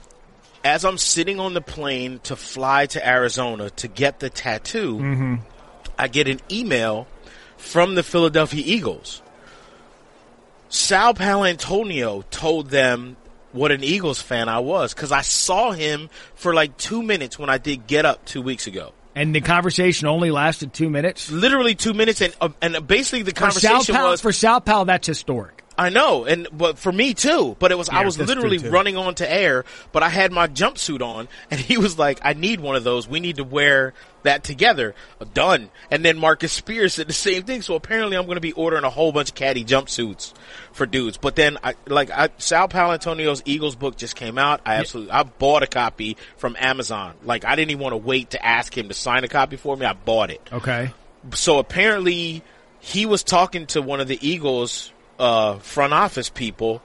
[0.64, 5.34] as I'm sitting on the plane to fly to Arizona to get the tattoo, Mm-hmm.
[5.98, 7.06] I get an email
[7.58, 9.22] from the Philadelphia Eagles.
[10.68, 13.16] Sal Paolantonio told them
[13.52, 17.50] what an Eagles fan I was because I saw him for like two minutes when
[17.50, 18.92] I did Get Up two weeks ago.
[19.14, 21.30] And the conversation only lasted two minutes.
[21.30, 24.86] Literally two minutes, and uh, and basically the For conversation Pal, was for Sal Pal,
[24.86, 25.61] that's historic.
[25.82, 27.56] I know, and but for me too.
[27.58, 31.28] But it was I was literally running onto air, but I had my jumpsuit on,
[31.50, 33.08] and he was like, "I need one of those.
[33.08, 33.92] We need to wear
[34.22, 35.70] that together." Uh, Done.
[35.90, 37.62] And then Marcus Spears said the same thing.
[37.62, 40.32] So apparently, I'm going to be ordering a whole bunch of caddy jumpsuits
[40.72, 41.16] for dudes.
[41.16, 44.60] But then, I like I, Sal Paolantonio's Eagles book just came out.
[44.64, 47.14] I absolutely I bought a copy from Amazon.
[47.24, 49.76] Like I didn't even want to wait to ask him to sign a copy for
[49.76, 49.84] me.
[49.84, 50.90] I bought it Okay.
[51.34, 52.42] so apparently
[52.80, 54.91] he was talking to one of the Eagles
[55.22, 56.82] uh, front office people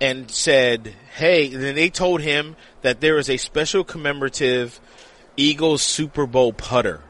[0.00, 4.80] and said, "Hey," then they told him that there is a special commemorative
[5.36, 7.02] Eagles Super Bowl putter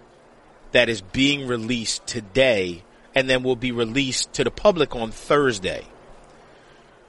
[0.73, 2.83] that is being released today
[3.14, 5.85] and then will be released to the public on Thursday.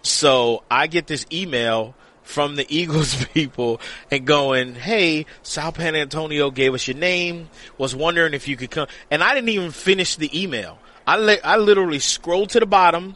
[0.02, 3.80] So I get this email from the Eagles people
[4.10, 8.88] and going, Hey, Sal Paolantonio gave us your name, was wondering if you could come.
[9.10, 10.78] And I didn't even finish the email.
[11.08, 13.16] I, li- I literally scrolled to the bottom,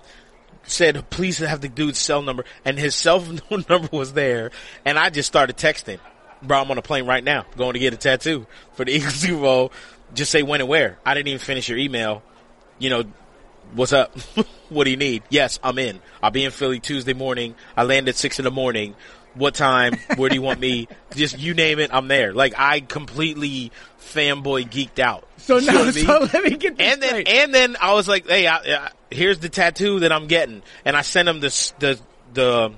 [0.68, 4.52] said, please have the dude's cell number and his cell phone number was there.
[4.84, 6.00] And I just started texting,
[6.42, 9.16] bro, I'm on a plane right now going to get a tattoo for the Eagles
[9.16, 9.72] Super Bowl.
[10.14, 10.98] Just say when and where.
[11.06, 12.24] I didn't even finish your email.
[12.78, 13.04] You know,
[13.74, 14.18] what's up?
[14.70, 15.24] what do you need?
[15.30, 16.00] Yes, I'm in.
[16.22, 17.56] I'll be in Philly Tuesday morning.
[17.76, 18.96] I land at six in the morning.
[19.36, 19.94] What time?
[20.16, 20.88] Where do you want me?
[21.16, 22.34] Just you name it, I'm there.
[22.34, 25.28] Like I completely fanboy geeked out.
[25.38, 27.28] So You now, so let me get and then straight.
[27.28, 30.96] and then I was like, hey, I, I, here's the tattoo that I'm getting, and
[30.96, 32.00] I sent him the the
[32.34, 32.72] the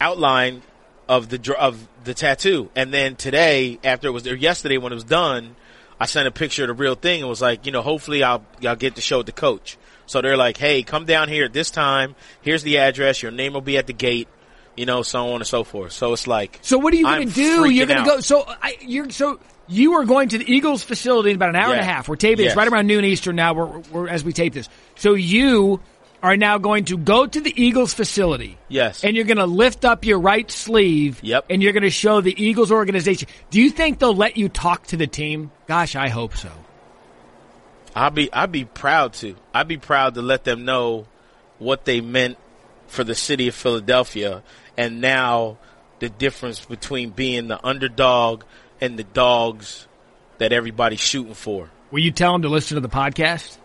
[0.00, 0.62] outline
[1.08, 4.96] of the of the tattoo, and then today after it was or yesterday when it
[4.96, 5.56] was done,
[6.00, 8.44] I sent a picture of the real thing and was like, you know, hopefully I'll
[8.66, 9.76] I'll get to show it to coach.
[10.06, 12.16] So they're like, hey, come down here at this time.
[12.40, 13.22] Here's the address.
[13.22, 14.28] Your name will be at the gate.
[14.76, 15.92] You know, so on and so forth.
[15.92, 17.70] So it's like, So what are you going to do?
[17.70, 18.20] You're going to go.
[18.20, 21.72] So I, you're so you are going to the Eagles facility in about an hour
[21.72, 22.08] and a half.
[22.08, 22.52] We're taping Yes.
[22.52, 23.52] this right around noon Eastern now.
[23.54, 24.68] We're, we're as we tape this.
[24.96, 25.80] So you
[26.22, 28.56] are now going to go to the Eagles facility.
[28.68, 29.04] Yes.
[29.04, 31.18] And you're going to lift up your right sleeve.
[31.22, 31.46] Yep.
[31.50, 33.28] And you're going to show the Eagles organization.
[33.50, 35.50] Do you think they'll let you talk to the team?
[35.66, 36.50] Gosh, I hope so.
[37.94, 39.36] I'd be I'd be proud to.
[39.52, 41.06] I'd be proud to let them know
[41.58, 42.38] what they meant
[42.86, 44.42] for the city of Philadelphia
[44.76, 45.58] and now
[45.98, 48.44] the difference between being the underdog
[48.80, 49.86] and the dogs
[50.38, 51.70] that everybody's shooting for.
[51.90, 53.58] Will you tell them to listen to the podcast?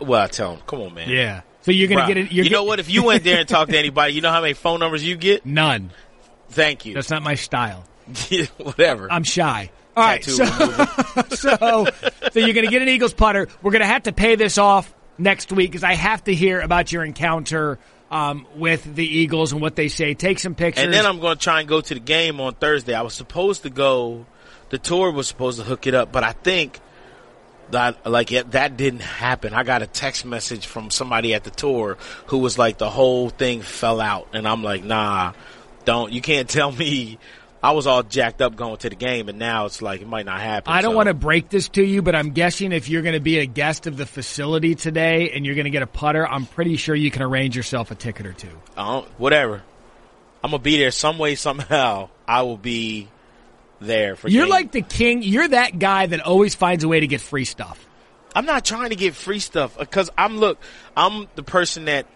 [0.00, 1.08] Well, I tell them, come on, man.
[1.08, 1.42] Yeah.
[1.62, 2.32] So you're to get it.
[2.32, 2.78] You're know what?
[2.78, 5.16] If you went there and talked to anybody, you know how many phone numbers you
[5.16, 5.46] get?
[5.46, 5.90] None.
[6.50, 6.94] Thank you.
[6.94, 7.84] That's not my style.
[8.58, 9.10] Whatever.
[9.10, 9.70] I'm shy.
[9.96, 10.44] All right, so,
[11.30, 11.86] so
[12.30, 13.48] so you're going to get an Eagles putter.
[13.62, 16.60] We're going to have to pay this off next week because I have to hear
[16.60, 17.78] about your encounter
[18.10, 20.14] um, with the Eagles and what they say.
[20.14, 20.84] Take some pictures.
[20.84, 22.94] And then I'm going to try and go to the game on Thursday.
[22.94, 24.26] I was supposed to go.
[24.70, 26.80] The tour was supposed to hook it up, but I think
[27.70, 29.54] that like it, that didn't happen.
[29.54, 33.30] I got a text message from somebody at the tour who was like, the whole
[33.30, 35.32] thing fell out, and I'm like, nah,
[35.84, 36.12] don't.
[36.12, 37.18] You can't tell me.
[37.62, 40.26] I was all jacked up going to the game, and now it's like it might
[40.26, 40.72] not happen.
[40.72, 43.14] I don't so- want to break this to you, but I'm guessing if you're going
[43.14, 46.26] to be a guest of the facility today and you're going to get a putter,
[46.26, 48.50] I'm pretty sure you can arrange yourself a ticket or two.
[49.18, 49.62] Whatever.
[50.44, 52.08] I'm gonna be there some way, somehow.
[52.28, 53.08] I will be
[53.80, 54.28] there for.
[54.28, 54.50] You're game.
[54.50, 55.24] like the king.
[55.24, 57.84] You're that guy that always finds a way to get free stuff.
[58.32, 60.60] I'm not trying to get free stuff because I'm look.
[60.96, 62.06] I'm the person that.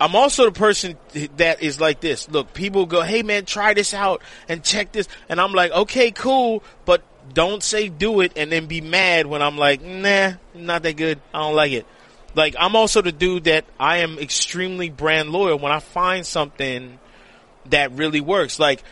[0.00, 0.96] I'm also the person
[1.36, 2.28] that is like this.
[2.28, 6.10] Look, people go, "Hey man, try this out and check this," and I'm like, "Okay,
[6.10, 7.02] cool," but
[7.34, 11.20] don't say do it and then be mad when I'm like, "Nah, not that good.
[11.34, 11.86] I don't like it."
[12.34, 16.98] Like I'm also the dude that I am extremely brand loyal when I find something
[17.66, 18.58] that really works.
[18.58, 18.82] Like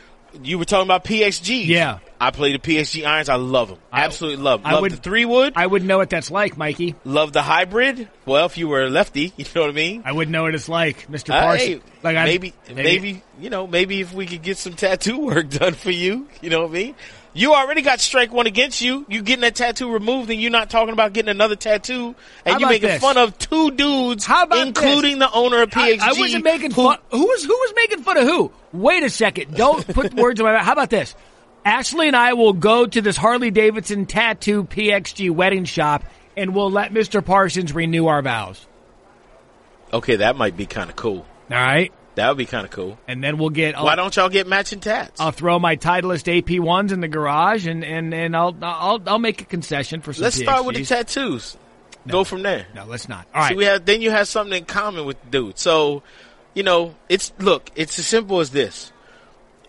[0.42, 1.66] you were talking about PXG.
[1.66, 1.98] Yeah.
[2.20, 3.28] I play the PXG irons.
[3.28, 3.78] I love them.
[3.92, 4.60] I- Absolutely love.
[4.60, 4.66] 'em.
[4.66, 5.52] I Love would- the three wood.
[5.56, 6.96] I wouldn't know what that's like, Mikey.
[7.04, 8.08] Love the hybrid.
[8.26, 10.02] Well, if you were a lefty, you know what I mean.
[10.04, 11.30] I wouldn't know what it's like, Mr.
[11.32, 11.68] Uh, Parsons.
[11.68, 15.48] hey, like I, maybe, maybe, you know, maybe if we could get some tattoo work
[15.50, 16.94] done for you, you know what I mean.
[17.38, 19.06] You already got strike one against you.
[19.08, 22.68] You getting that tattoo removed, and you're not talking about getting another tattoo, and you're
[22.68, 23.00] making this?
[23.00, 25.30] fun of two dudes, How about including this?
[25.30, 26.00] the owner of I, PXG.
[26.00, 26.98] I wasn't making who- fun.
[27.12, 28.50] Who was who was making fun of who?
[28.72, 29.54] Wait a second.
[29.54, 30.64] Don't put words in my mouth.
[30.64, 31.14] How about this?
[31.64, 36.02] Ashley and I will go to this Harley Davidson tattoo PXG wedding shop,
[36.36, 37.24] and we'll let Mr.
[37.24, 38.66] Parsons renew our vows.
[39.92, 41.24] Okay, that might be kind of cool.
[41.50, 42.98] All right, That would be kind of cool.
[43.06, 43.78] and then we'll get.
[43.78, 45.20] I'll, Why uh, don't y'all get matching tats?
[45.20, 49.18] I'll throw my Titleist AP ones in the garage, and and and I'll I'll I'll
[49.20, 50.24] make a concession for some.
[50.24, 51.56] Let's start with the tattoos.
[52.08, 52.66] Go from there.
[52.74, 53.26] No, let's not.
[53.32, 53.52] All right.
[53.52, 55.58] So we have then you have something in common with the dude.
[55.58, 56.02] So,
[56.54, 58.92] you know, it's look, it's as simple as this.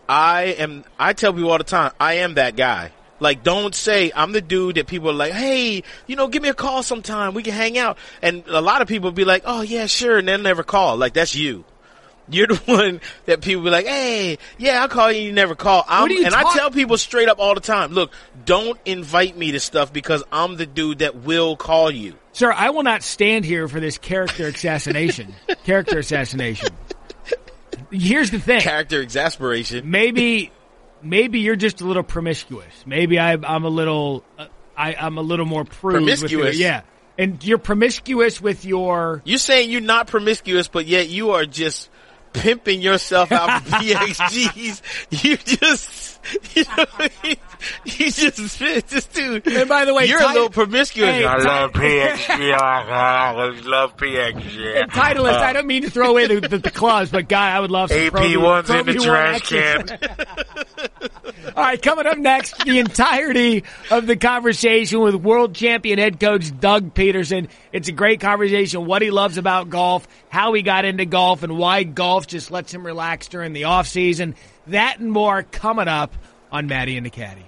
[0.08, 2.92] I am I tell people all the time, I am that guy.
[3.20, 6.50] Like don't say I'm the dude that people are like, "Hey, you know, give me
[6.50, 7.34] a call sometime.
[7.34, 10.28] We can hang out." And a lot of people be like, "Oh, yeah, sure." And
[10.28, 10.98] they'll never call.
[10.98, 11.66] Like that's you.
[12.32, 15.84] You're the one that people be like, "Hey, yeah, I'll call you." You never call.
[15.88, 18.12] I'm, are you and I tell people straight up all the time, "Look,
[18.46, 22.70] don't invite me to stuff because I'm the dude that will call you." Sir, I
[22.70, 25.34] will not stand here for this character assassination.
[25.66, 26.70] character assassination.
[27.92, 28.62] Here's the thing.
[28.62, 29.90] Character exasperation.
[29.90, 30.52] Maybe,
[31.02, 32.74] maybe you're just a little promiscuous.
[32.86, 34.46] Maybe I, I'm a little, uh,
[34.78, 36.04] I, I'm a little more prude.
[36.04, 36.56] with Promiscuous?
[36.56, 36.60] it.
[36.62, 36.82] yeah.
[37.18, 39.22] and you're promiscuous with your.
[39.26, 41.90] You're saying you're not promiscuous, but yet you are just
[42.34, 45.24] pimping yourself out for PXGs.
[45.24, 46.20] You just,
[46.56, 46.86] you know,
[47.86, 49.48] you just, just dude.
[49.48, 51.10] And by the way, you're Ty- a little promiscuous.
[51.10, 52.54] Hey, I Ty- love PXG.
[52.60, 53.32] I
[53.66, 54.82] love PXG.
[54.82, 57.60] And Titleist, I don't mean to throw away the, the, the clubs, but guy, I
[57.60, 60.00] would love some Pro V- AP1's Pro in the V1 trash can.
[61.56, 66.58] All right, coming up next, the entirety of the conversation with world champion head coach
[66.60, 67.50] Doug Pederson.
[67.72, 71.58] It's a great conversation, what he loves about golf, how he got into golf, and
[71.58, 74.36] why golf just lets him relax during the off season.
[74.68, 76.14] That and more coming up
[76.52, 77.46] on Matty and the Caddie.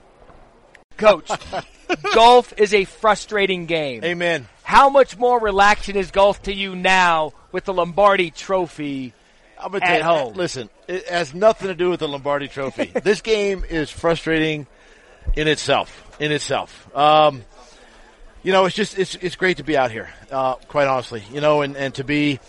[0.98, 1.32] Coach,
[2.14, 4.04] golf is a frustrating game.
[4.04, 4.48] Amen.
[4.64, 9.14] How much more relaxing is golf to you now with the Lombardi Trophy?
[9.60, 10.34] I'm gonna At tell you, home.
[10.36, 12.86] Listen, it has nothing to do with the Lombardi Trophy.
[13.04, 14.68] this game is frustrating
[15.36, 16.16] in itself.
[16.20, 17.44] In itself, um,
[18.44, 20.10] you know, it's just it's it's great to be out here.
[20.32, 22.40] Uh, quite honestly, you know, and, and to be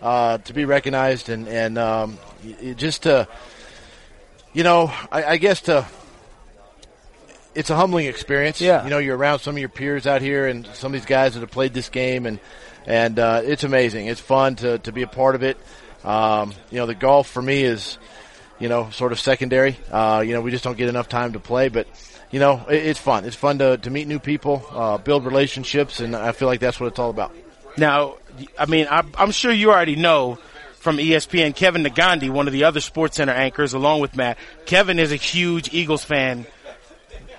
[0.00, 2.18] uh, to be recognized and and um,
[2.76, 3.28] just to
[4.52, 5.86] you know, I, I guess to
[7.54, 8.60] it's a humbling experience.
[8.60, 8.84] Yeah.
[8.84, 11.34] You know, you're around some of your peers out here and some of these guys
[11.34, 12.40] that have played this game and,
[12.86, 14.06] and, uh, it's amazing.
[14.06, 15.58] It's fun to, to be a part of it.
[16.04, 17.98] Um, you know, the golf for me is,
[18.62, 19.76] you know, sort of secondary.
[19.90, 21.88] Uh, you know, we just don't get enough time to play, but,
[22.30, 23.24] you know, it, it's fun.
[23.24, 26.78] It's fun to, to meet new people, uh, build relationships, and I feel like that's
[26.78, 27.34] what it's all about.
[27.76, 28.18] Now,
[28.56, 30.38] I mean, I, I'm sure you already know
[30.74, 34.38] from ESPN, Kevin Negandhi, one of the other SportsCenter anchors, along with Matt.
[34.64, 36.46] Kevin is a huge Eagles fan.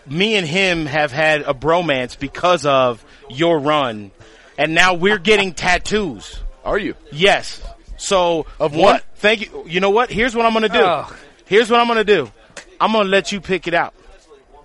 [0.06, 4.12] Me and him have had a bromance because of your run,
[4.58, 6.42] and now we're getting tattoos.
[6.66, 6.96] Are you?
[7.14, 7.62] Yes.
[8.04, 9.04] So Of one- what?
[9.16, 9.64] Thank you.
[9.68, 10.10] You know what?
[10.12, 10.80] Here's what I'm gonna do.
[10.80, 11.14] Ugh.
[11.46, 12.32] Here's what I'm gonna do.
[12.80, 13.94] I'm gonna let you pick it out.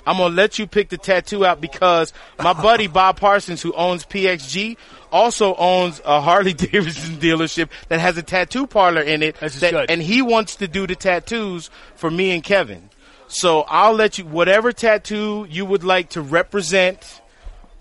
[0.06, 4.04] I'm gonna let you pick the tattoo out because my buddy Bob Parsons, who owns
[4.04, 4.76] PXG,
[5.12, 9.36] also owns a Harley Davidson dealership that has a tattoo parlor in it.
[9.36, 9.90] That-.
[9.90, 12.90] And he wants to do the tattoos for me and Kevin.
[13.28, 17.20] So I'll let you whatever tattoo you would like to represent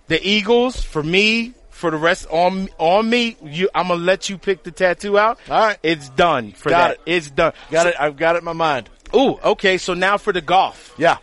[0.07, 1.53] the Eagles for me.
[1.77, 5.39] For the rest on on me, you, I'm gonna let you pick the tattoo out.
[5.49, 5.77] All right.
[5.83, 6.91] it's done for Got that.
[7.05, 7.15] it.
[7.17, 7.53] It's done.
[7.69, 7.95] Got it.
[7.99, 8.89] I've got it in my mind.
[9.15, 9.77] Ooh, okay.
[9.77, 11.17] So now for the golf Yeah.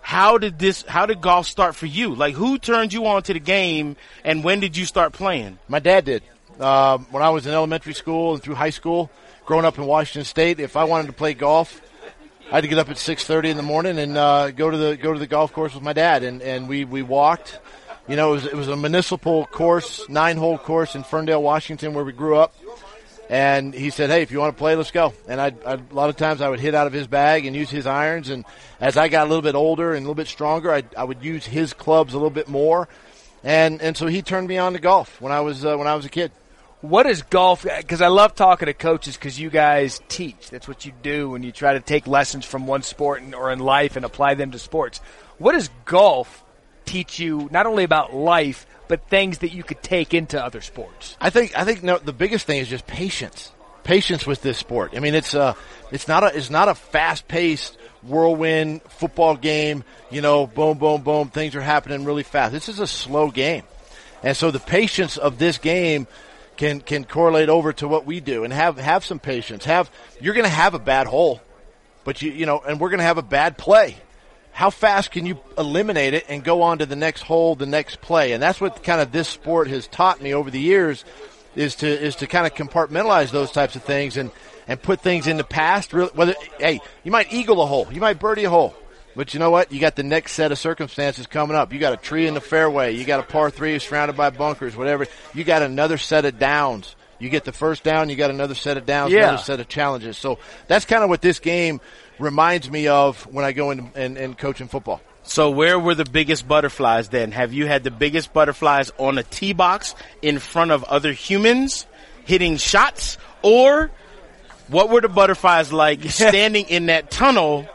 [0.00, 3.32] how did this how did golf start for you like who turned you on to
[3.32, 6.22] the game and when did you start playing My dad did.
[6.60, 9.08] Um, when I was in elementary school and through high school,
[9.46, 11.80] growing up in Washington State, if I wanted to play golf,
[12.50, 14.76] I had to get up at six thirty in the morning and uh, go to
[14.76, 17.58] the go to the golf course with my dad, and, and we, we walked.
[18.08, 21.94] You know, it was it was a municipal course, nine hole course in Ferndale, Washington,
[21.94, 22.54] where we grew up.
[23.30, 25.80] And he said, "Hey, if you want to play, let's go." And I, I a
[25.92, 28.28] lot of times I would hit out of his bag and use his irons.
[28.28, 28.44] And
[28.80, 31.22] as I got a little bit older and a little bit stronger, I, I would
[31.22, 32.88] use his clubs a little bit more.
[33.44, 35.94] And and so he turned me on to golf when I was uh, when I
[35.94, 36.32] was a kid.
[36.80, 37.62] What is golf?
[37.62, 40.50] Because I love talking to coaches because you guys teach.
[40.50, 43.52] That's what you do, when you try to take lessons from one sport and, or
[43.52, 45.00] in life and apply them to sports.
[45.38, 46.42] What is golf
[46.92, 47.48] teach you?
[47.50, 51.16] Not only about life, but things that you could take into other sports.
[51.20, 53.50] I think I think no, the biggest thing is just patience.
[53.84, 54.92] Patience with this sport.
[54.94, 55.54] I mean, it's uh
[55.90, 59.82] it's not a it's not a fast paced whirlwind football game.
[60.10, 61.28] You know, boom, boom, boom.
[61.28, 62.52] Things are happening really fast.
[62.52, 63.64] This is a slow game,
[64.22, 66.06] and so the patience of this game
[66.56, 69.64] can can correlate over to what we do and have have some patience.
[69.64, 71.40] Have you're going to have a bad hole,
[72.04, 73.96] but you you know, and we're going to have a bad play.
[74.52, 78.00] How fast can you eliminate it and go on to the next hole, the next
[78.00, 78.32] play?
[78.32, 81.04] And that's what kind of this sport has taught me over the years
[81.56, 84.30] is to is to kind of compartmentalize those types of things and
[84.68, 85.92] and put things in the past.
[85.92, 88.74] Really, whether hey, you might eagle a hole, you might birdie a hole,
[89.16, 89.72] but you know what?
[89.72, 91.72] You got the next set of circumstances coming up.
[91.72, 94.76] You got a tree in the fairway, you got a par three surrounded by bunkers,
[94.76, 95.06] whatever.
[95.34, 96.94] You got another set of downs.
[97.18, 99.28] You get the first down, you got another set of downs, Yeah.
[99.28, 100.18] another set of challenges.
[100.18, 101.80] So that's kind of what this game
[102.18, 105.00] reminds me of when I go in and, and coach in football.
[105.22, 107.32] so where were the biggest butterflies then?
[107.32, 111.86] Have you had the biggest butterflies on a tee box in front of other humans
[112.24, 113.18] hitting shots?
[113.42, 113.90] Or
[114.68, 117.66] what were the butterflies like standing in that tunnel?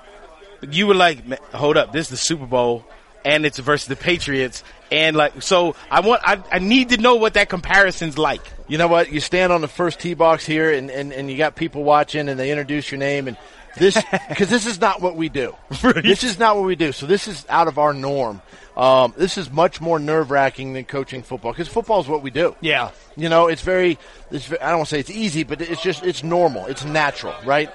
[0.69, 2.85] You were like hold up this is the super bowl
[3.23, 7.15] and it's versus the patriots and like so i want i, I need to know
[7.15, 8.41] what that comparison's like.
[8.67, 9.11] You know what?
[9.11, 12.27] You stand on the first tee box here, and, and, and you got people watching,
[12.27, 13.37] and they introduce your name, and
[13.77, 13.97] this
[14.29, 15.55] because this is not what we do.
[15.81, 16.91] This is not what we do.
[16.91, 18.41] So this is out of our norm.
[18.77, 22.29] Um, this is much more nerve wracking than coaching football because football is what we
[22.29, 22.55] do.
[22.61, 22.91] Yeah.
[23.15, 23.97] You know, it's very.
[24.29, 26.67] It's, I don't want to say it's easy, but it's just it's normal.
[26.67, 27.71] It's natural, right?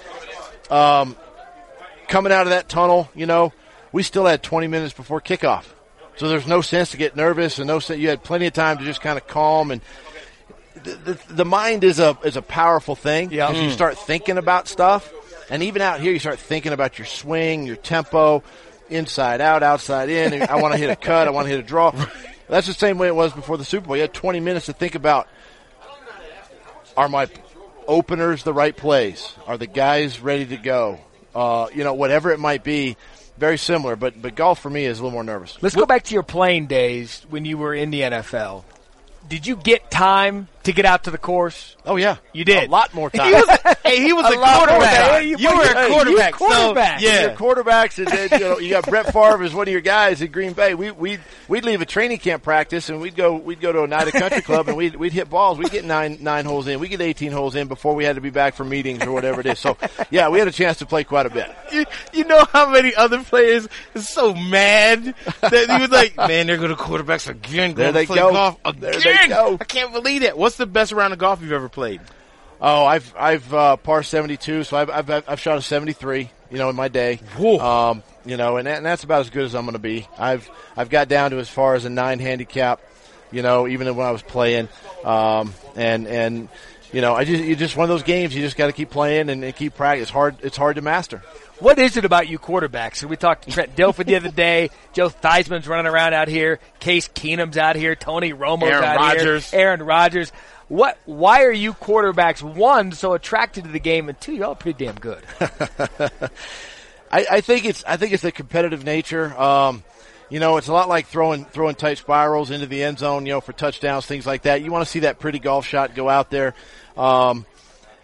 [0.71, 1.17] Um,
[2.07, 3.53] coming out of that tunnel, you know,
[3.91, 5.65] we still had 20 minutes before kickoff.
[6.17, 7.99] So there's no sense to get nervous, and no sense.
[7.99, 9.81] You had plenty of time to just kind of calm and.
[10.85, 13.31] The, the, the mind is a is a powerful thing.
[13.31, 13.51] Yeah.
[13.51, 15.13] As you start thinking about stuff,
[15.53, 18.43] and even out here, you start thinking about your swing, your tempo,
[18.89, 20.43] inside out, outside in.
[20.51, 21.29] I want to hit a cut.
[21.29, 21.91] I want to hit a draw.
[22.49, 23.97] That's the same way it was before the Super Bowl.
[23.97, 25.29] You had 20 minutes to think about:
[26.97, 27.29] Are my
[27.87, 29.35] openers the right plays?
[29.47, 30.99] Are the guys ready to go?
[31.35, 32.97] Uh, you know, whatever it might be.
[33.37, 35.59] Very similar, but but golf for me is a little more nervous.
[35.61, 38.65] Let's go back to your playing days when you were in the NFL.
[39.29, 41.77] Did you get time to get out to the course?
[41.85, 42.69] Oh yeah, You did.
[42.69, 43.27] a lot more time.
[43.33, 45.09] He was, hey, he was a, lot more quarterback.
[45.11, 45.23] time.
[45.27, 46.33] You, You- were hey, a you quarterback.
[46.35, 47.01] quarterback.
[47.01, 47.13] So, Yeah.
[47.15, 47.21] yeah.
[47.23, 50.23] your quarterbacks, and then you know you got Brett Favre as one of your guys
[50.23, 50.75] in Green Bay.
[50.75, 54.13] We we we'd leave a training camp practice and we'd go we'd go to Oneida
[54.13, 55.59] country club and we'd we'd hit balls.
[55.59, 56.79] We'd get nine nine holes in.
[56.81, 59.41] We get eighteen holes in before we had to be back for meetings or whatever
[59.41, 59.59] it is.
[59.59, 59.77] So
[60.11, 61.51] yeah, we had a chance to play quite a bit.
[61.73, 66.47] You, you know how many other players is so mad that he was like, "Man,
[66.47, 67.75] they're going to quarterbacks again.
[67.75, 68.33] There Going they to play go.
[68.33, 69.57] golf There they go.
[69.61, 70.37] I can't believe that.
[70.39, 72.01] What's the best round of golf you've ever played?
[72.61, 76.31] Oh, I've I've uh, par seventy two, so I've, I've I've shot a seventy three.
[76.51, 77.19] You know, in my day.
[77.61, 80.07] Um, you know, and, that, and that's about as good as I'm going to be.
[80.19, 82.81] I've I've got down to as far as a nine handicap.
[83.31, 84.69] You know, even when I was playing,
[85.03, 86.49] um, and and
[86.93, 88.35] you know, I just you just one of those games.
[88.35, 90.03] You just got to keep playing and, and keep practice.
[90.03, 90.37] It's hard.
[90.43, 91.23] It's hard to master.
[91.63, 93.05] What is it about you quarterbacks?
[93.05, 94.71] We talked to Trent Dilfer the other day.
[94.95, 96.59] Joe Theismann's running around out here.
[96.81, 97.95] Case Keenum's out here.
[97.95, 99.51] Tony Romo's Aaron out Rodgers.
[99.53, 99.61] here.
[99.61, 100.33] Aaron Rodgers.
[100.67, 100.99] What?
[101.05, 104.97] Why are you quarterbacks one so attracted to the game, and two, y'all pretty damn
[104.97, 105.23] good?
[107.13, 109.33] I, I think it's I think it's the competitive nature.
[109.41, 109.85] Um,
[110.31, 113.25] you know, it's a lot like throwing throwing tight spirals into the end zone.
[113.25, 114.63] You know, for touchdowns, things like that.
[114.63, 116.55] You want to see that pretty golf shot go out there.
[116.97, 117.47] Um,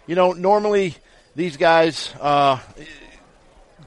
[0.07, 0.95] you know, normally
[1.35, 2.59] these guys, uh,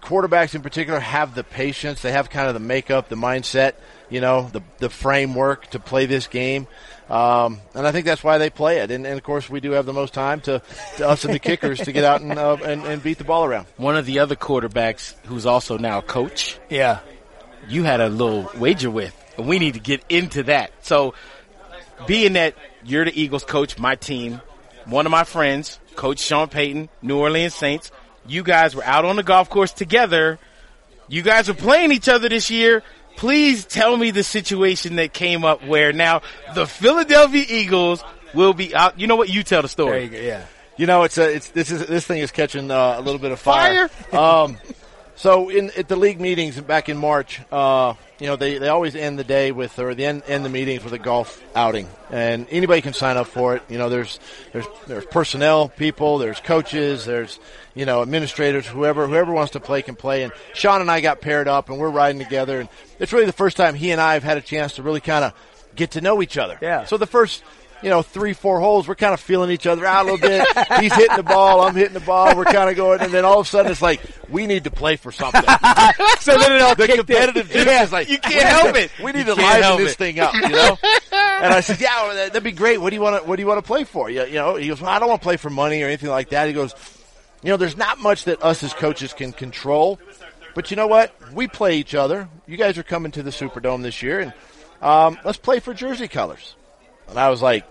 [0.01, 2.03] quarterbacks in particular, have the patience.
[2.03, 3.75] They have kind of the makeup, the mindset.
[4.11, 6.67] You know, the the framework to play this game.
[7.09, 8.91] Um, and I think that's why they play it.
[8.91, 10.63] And, and of course, we do have the most time to,
[10.97, 13.45] to us and the kickers to get out and, uh, and and beat the ball
[13.45, 13.67] around.
[13.77, 16.59] One of the other quarterbacks who's also now a coach.
[16.71, 17.01] Yeah.
[17.69, 20.73] you had a little wager with, and we need to get into that.
[20.83, 21.15] So,
[22.07, 24.41] being that you're the Eagles coach, my team,
[24.87, 27.91] one of my friends, Coach Sean Payton, New Orleans Saints,
[28.27, 30.39] you guys were out on the golf course together.
[31.09, 32.83] You guys were playing each other this year.
[33.17, 36.23] Please tell me the situation that came up where now
[36.55, 38.03] the Philadelphia Eagles
[38.35, 38.99] will be out.
[38.99, 39.29] You know what?
[39.29, 40.05] You tell the story.
[40.05, 40.19] you go.
[40.19, 40.47] Yeah.
[40.79, 43.31] You know, it's a it's this is this thing is catching uh, a little bit
[43.31, 43.89] of fire.
[43.89, 44.21] Fire?
[44.21, 44.57] um,
[45.23, 48.97] so in at the league meetings back in March, uh, you know they, they always
[48.97, 52.49] end the day with or the end, end the meetings with a golf outing, and
[52.51, 53.63] anybody can sign up for it.
[53.69, 54.19] You know, there's
[54.53, 57.39] there's there's personnel people, there's coaches, there's
[57.77, 60.25] you know administrators, whoever whoever wants to play can play.
[60.25, 62.69] And Sean and I got paired up, and we're riding together, and
[62.99, 65.25] it's really the first time he and I have had a chance to really kind
[65.25, 65.35] of
[65.77, 66.59] get to know each other.
[66.61, 66.85] Yeah.
[66.87, 67.45] So the first
[67.83, 70.47] you know, three, four holes, we're kind of feeling each other out a little bit.
[70.81, 73.41] He's hitting the ball, I'm hitting the ball, we're kind of going, and then all
[73.41, 75.43] of a sudden it's like, we need to play for something.
[76.21, 78.91] So then it all the competitive juice is like, You can't help it.
[79.03, 79.99] We need You to liven this it.
[79.99, 80.77] thing up, you know?
[81.13, 82.81] And I said, yeah, that- that'd be great.
[82.81, 84.09] What do you want to, what do you want to play for?
[84.09, 86.11] You, you know, he goes, well, I don't want to play for money or anything
[86.11, 86.47] like that.
[86.47, 86.75] He goes,
[87.43, 89.99] you know, there's not much that us as coaches can control,
[90.55, 91.13] but you know what?
[91.33, 92.29] We play each other.
[92.47, 94.33] You guys are coming to the Superdome this year and,
[94.81, 96.55] um, let's play for jersey colors.
[97.13, 97.65] And I was like,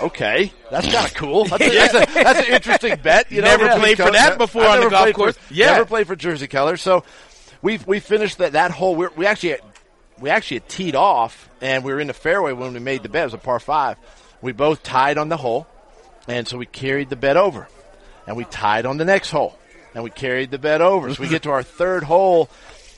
[0.00, 1.44] okay, that's kind of cool.
[1.46, 3.32] That's, a, that's, a, that's an interesting bet.
[3.32, 5.38] You know, Never played for that before I've on the golf played for- course.
[5.50, 5.72] Yeah.
[5.72, 6.82] never played for jersey colors.
[6.82, 7.02] So
[7.62, 8.94] we we finished that that hole.
[8.94, 9.56] We're, we actually
[10.20, 13.08] we actually had teed off, and we were in the fairway when we made the
[13.08, 13.22] bet.
[13.22, 13.96] It was a par five.
[14.40, 15.66] We both tied on the hole,
[16.28, 17.68] and so we carried the bet over,
[18.26, 19.58] and we tied on the next hole,
[19.94, 21.12] and we carried the bet over.
[21.12, 22.48] So we get to our third hole,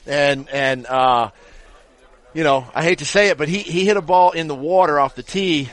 [0.05, 1.31] and and uh,
[2.33, 4.55] you know I hate to say it, but he he hit a ball in the
[4.55, 5.69] water off the tee.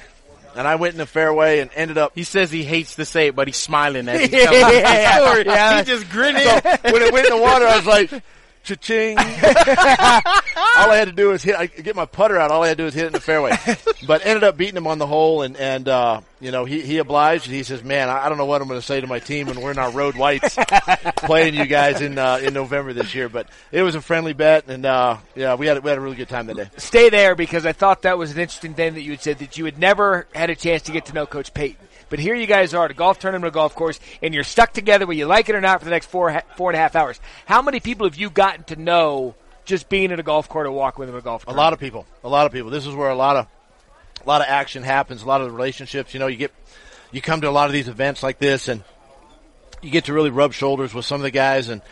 [0.55, 3.27] And I went in the fairway and ended up He says he hates to say
[3.27, 5.45] it, but he's smiling telling us the story.
[5.45, 5.79] Yeah.
[5.79, 6.47] He just grinning.
[6.47, 8.23] when it went in the water, I was like,
[8.67, 9.17] cha-ching.
[9.19, 9.25] all
[10.91, 12.51] I had to do was hit, I get my putter out.
[12.51, 13.53] All I had to do was hit it in the fairway.
[14.07, 16.99] But ended up beating him on the hole, and and uh, you know he he
[16.99, 17.47] obliged.
[17.47, 19.49] He says, "Man, I I don't know what I'm going to say to my team
[19.49, 20.57] when we're in our road whites
[21.17, 24.69] playing you guys in uh, in November this year." But it was a friendly bet,
[24.69, 26.71] and uh, yeah, we had we had a really good time that day.
[26.77, 29.59] Stay there because I thought that was an interesting thing that you had said that
[29.59, 31.86] you had never had a chance to get to know Coach Payton.
[32.09, 34.73] But here you guys are at a golf tournament, a golf course, and you're stuck
[34.73, 36.95] together whether you like it or not for the next four four and a half
[36.95, 37.21] hours.
[37.47, 39.35] How many people have you gotten to know
[39.65, 41.55] just being at a golf court or walking with them a golf course?
[41.55, 42.07] A lot of people.
[42.23, 42.71] A lot of people.
[42.71, 43.47] This is where a lot of
[44.25, 45.23] a lot of action happens.
[45.23, 46.15] A lot of the relationships.
[46.15, 46.53] You know, you get
[47.11, 48.85] you come to a lot of these events like this, and
[49.83, 51.83] you get to really rub shoulders with some of the guys and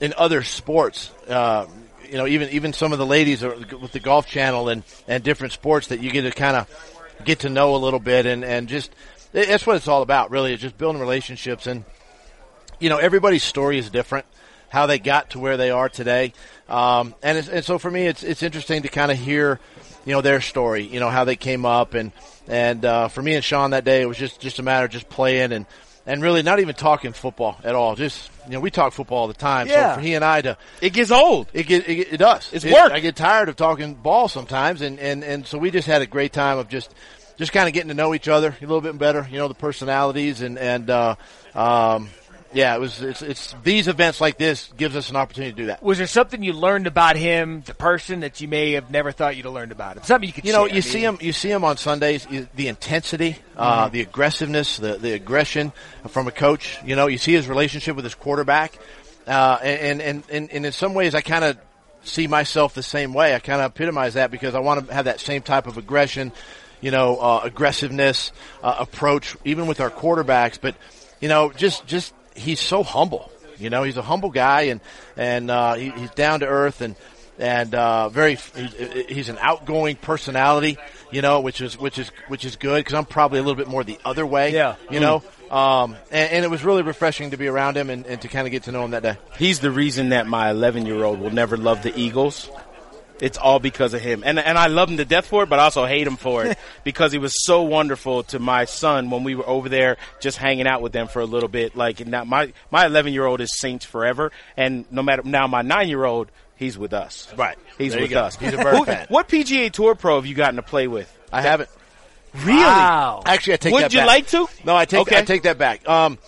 [0.00, 1.10] in other sports.
[1.28, 1.66] Uh,
[2.10, 5.22] you know, even even some of the ladies are, with the Golf Channel and and
[5.22, 6.68] different sports that you get to kind of
[7.24, 8.90] get to know a little bit, and and just
[9.32, 10.30] that's what it's all about.
[10.30, 11.84] Really, is just building relationships, and
[12.78, 14.26] you know, everybody's story is different.
[14.68, 16.32] How they got to where they are today,
[16.68, 19.60] um, and and so for me, it's it's interesting to kind of hear,
[20.06, 20.84] you know, their story.
[20.84, 22.10] You know, how they came up, and
[22.48, 24.90] and uh, for me and Sean that day, it was just just a matter of
[24.90, 25.66] just playing and
[26.06, 27.94] and really not even talking football at all.
[27.96, 29.66] Just you know, we talk football all the time.
[29.68, 29.90] Yeah.
[29.90, 31.48] So for he and I to, It gets old.
[31.52, 32.48] it get it, it does.
[32.50, 32.92] It's It- work.
[32.92, 36.06] I get tired of talking ball sometimes, and and and so we just had a
[36.06, 36.94] great time of just
[37.36, 39.26] just kind of getting to know each other a little bit better.
[39.30, 41.14] You know, the personalities and and uh,
[41.54, 42.08] um,
[42.54, 45.66] yeah, it was it's it's these events like this gives us an opportunity to do
[45.66, 45.82] that.
[45.82, 49.36] Was there something you learned about him, the person, that you may have never thought
[49.36, 50.02] you'd have learned about him?
[50.02, 50.74] Something you could You know, share.
[50.74, 51.18] you I see him.
[51.22, 52.26] You see him on Sundays.
[52.30, 53.92] you- The intensity, uh, Mm-hmm.
[53.94, 55.72] the aggressiveness, the the aggression
[56.08, 56.78] from a coach.
[56.84, 58.78] You know, you see his relationship with his quarterback,
[59.26, 61.56] uh, and, and and and in some ways, I kind of
[62.04, 63.34] see myself the same way.
[63.34, 66.32] I kind of epitomize that because I want to have that same type of aggression,
[66.82, 70.58] you know, uh, aggressiveness uh, approach, even with our quarterbacks.
[70.60, 70.74] But
[71.20, 73.30] you know, just just he's so humble.
[73.58, 74.80] You know, he's a humble guy, and
[75.16, 76.96] and uh, he, he's down to earth and
[77.38, 80.76] and uh, very he's, he's an outgoing personality,
[81.10, 83.68] you know, which is which is which is good because I'm probably a little bit
[83.68, 84.76] more the other way, Yeah.
[84.90, 85.22] you know.
[85.50, 88.46] Um, and, and it was really refreshing to be around him and, and to kind
[88.46, 89.16] of get to know him that day.
[89.38, 92.48] He's the reason that my 11 year old will never love the Eagles.
[93.22, 94.24] It's all because of him.
[94.26, 96.44] And, and I love him to death for it, but I also hate him for
[96.44, 100.38] it because he was so wonderful to my son when we were over there just
[100.38, 101.76] hanging out with them for a little bit.
[101.76, 104.32] Like now my, my 11 year old is Saints forever.
[104.56, 107.32] And no matter now my nine year old, he's with us.
[107.36, 107.56] Right.
[107.78, 108.22] He's There with go.
[108.22, 108.34] us.
[108.36, 109.06] He's a bird Who- fan.
[109.08, 111.08] What PGA Tour pro have you gotten to play with?
[111.32, 111.70] I haven't.
[112.34, 112.58] Really?
[112.58, 113.22] Wow.
[113.24, 114.06] Actually, I take Would that you back.
[114.08, 114.46] like to?
[114.64, 115.18] No, I take Okay.
[115.18, 115.88] I take that back.
[115.88, 116.18] Um,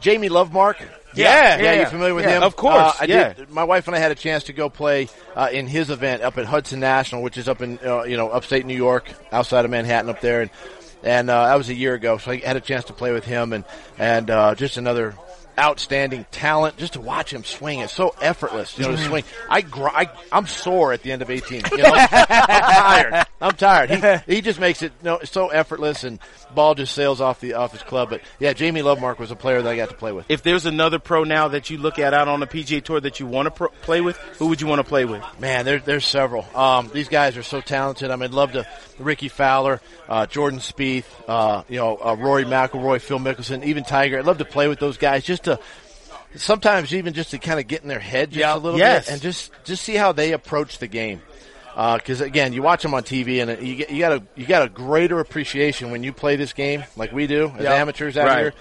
[0.00, 0.76] Jamie Lovemark.
[1.14, 2.36] Yeah, yeah, yeah, you're familiar with yeah.
[2.38, 3.32] him, Of course, Uh, I yeah.
[3.32, 3.50] did.
[3.50, 6.36] My wife and I had a chance to go play uh, in his event up
[6.38, 9.70] at Hudson National, which is up in uh, you know upstate New York, outside of
[9.70, 10.50] Manhattan, up there, and
[11.02, 12.18] and uh, that was a year ago.
[12.18, 13.64] So I had a chance to play with him, and
[13.98, 15.14] and uh, just another
[15.58, 16.76] outstanding talent.
[16.76, 18.78] Just to watch him swing, it's so effortless.
[18.78, 19.24] You know, to swing.
[19.50, 21.62] I, gr- I I'm sore at the end of 18.
[21.72, 23.26] You know, I'm tired.
[23.40, 23.90] I'm tired.
[24.26, 26.18] He, he just makes it you know, so effortless, and
[26.54, 28.10] ball just sails off the off his club.
[28.10, 30.26] But yeah, Jamie Lovemark was a player that I got to play with.
[30.28, 33.20] If there's another pro now that you look at out on the PGA Tour that
[33.20, 35.22] you want to pro- play with, who would you want to play with?
[35.40, 36.44] Man, there, there's several.
[36.56, 38.10] Um, these guys are so talented.
[38.10, 38.66] I mean, I'd love to
[38.98, 44.18] Rickie Fowler, uh, Jordan Spieth, uh, you know, uh, Rory McIlroy, Phil Mickelson, even Tiger.
[44.18, 45.58] I'd love to play with those guys just to
[46.36, 48.54] sometimes even just to kind of get in their head just Yeah.
[48.54, 49.06] a little Yes.
[49.06, 51.22] bit and just just see how they approach the game.
[51.74, 54.62] Because again, you watch them on TV and you get, you got a you got
[54.62, 57.74] a greater appreciation when you play this game like we do as Yeah.
[57.74, 58.38] amateurs out Right.
[58.40, 58.54] here.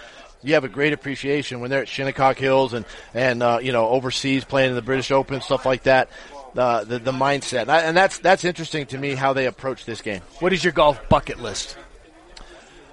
[0.44, 2.86] You have a great appreciation when they're at Shinnecock Hills and
[3.16, 6.10] and uh, you know overseas playing in the British Open and stuff like that.
[6.56, 9.86] Uh, the the mindset and, I, and that's that's interesting to me how they approach
[9.86, 10.22] this game.
[10.40, 11.78] What is your golf bucket list?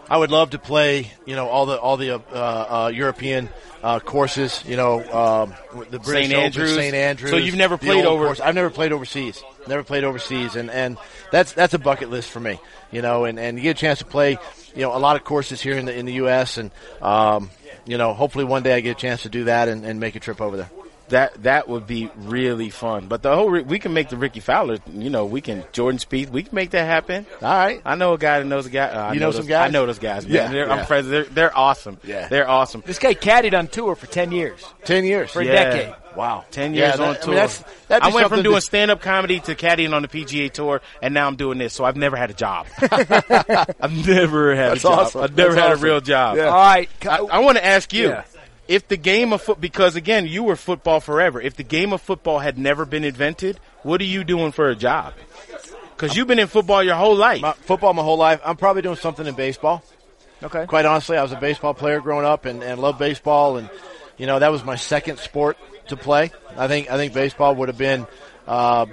[0.09, 3.49] I would love to play, you know, all the all the uh, uh, European
[3.83, 5.55] uh, courses, you know, um,
[5.91, 6.35] the British St.
[6.35, 6.75] Andrews.
[6.75, 6.95] St.
[6.95, 7.31] Andrews.
[7.31, 8.41] So you've never played over- course.
[8.41, 9.43] I've never played overseas.
[9.67, 10.99] Never played overseas, and and
[11.31, 14.01] that's that's a bucket list for me, you know, and and you get a chance
[14.01, 14.39] to play,
[14.75, 16.59] you know, a lot of courses here in the in the U.S.
[16.59, 17.51] and um,
[17.87, 20.17] you know, hopefully one day I get a chance to do that and, and make
[20.17, 20.71] a trip over there.
[21.11, 23.09] That that would be really fun.
[23.09, 24.79] But the whole we can make the Rickie Fowler.
[24.91, 26.31] You know, we can Jordan Spieth.
[26.31, 27.27] We can make that happen.
[27.43, 27.83] All right.
[27.85, 28.87] I know a guy that knows a guy.
[28.89, 29.69] uh, I You know some those, guys?
[29.69, 30.25] I know those guys.
[30.27, 30.35] Man.
[30.35, 30.73] Yeah, They're, yeah.
[30.75, 31.09] I'm friends.
[31.09, 31.99] They're they're awesome.
[32.05, 32.29] Yeah.
[32.29, 32.83] they're awesome.
[32.87, 34.65] This guy caddied on tour for 10 years.
[34.85, 35.31] Ten years.
[35.31, 35.53] For a Yeah.
[35.53, 35.95] decade.
[36.17, 36.45] Wow.
[36.51, 37.27] Ten Yeah, years that- on I tour.
[37.35, 40.49] mean, that's- I went from doing to- stand up comedy to caddying on the PGA
[40.51, 41.75] tour, and now I'm doing this.
[41.75, 42.67] So I've never had a job.
[42.81, 44.99] I've never had That's a job.
[45.01, 45.21] awesome.
[45.23, 45.85] I've never That's had awesome.
[45.85, 46.37] a real job.
[46.37, 46.45] Yeah.
[46.45, 46.89] All right.
[47.09, 48.17] I, I want to ask you.
[48.67, 48.77] Yeah.
[48.77, 51.41] If the game of foot, because again, you were football forever.
[51.41, 54.75] If the game of football had never been invented, what are you doing for a
[54.75, 55.15] job?
[55.97, 57.41] Because you've been in football your whole life.
[57.43, 58.41] My, football my whole life.
[58.45, 59.83] I'm probably doing something in baseball.
[60.43, 60.67] Okay.
[60.67, 63.71] quite honestly, I was a baseball player growing up and, and loved baseball, and
[64.19, 65.57] you know that was my second sport
[65.89, 66.33] to play.
[66.57, 68.07] I think I think baseball would have been
[68.47, 68.87] uh,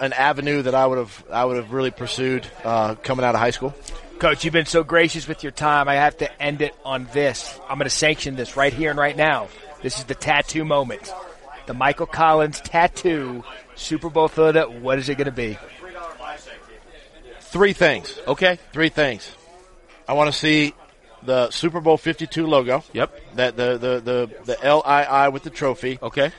[0.00, 3.40] an avenue that I would have I would have really pursued uh, coming out of
[3.40, 3.74] high school.
[4.20, 5.88] Coach, you've been so gracious with your time.
[5.88, 7.58] I have to end it on this.
[7.68, 9.48] I'm going to sanction this right here and right now.
[9.82, 11.10] This is the tattoo moment.
[11.64, 13.42] The Michael Collins tattoo,
[13.76, 14.68] Super Bowl photo.
[14.70, 15.56] What is it going to be?
[17.40, 18.18] Three things.
[18.28, 18.58] okay.
[18.74, 19.34] Three things.
[20.06, 20.74] I want to see
[21.22, 22.84] the Super Bowl 52 logo.
[22.92, 23.36] Yep.
[23.36, 26.30] That the the the the LII with the trophy Okay.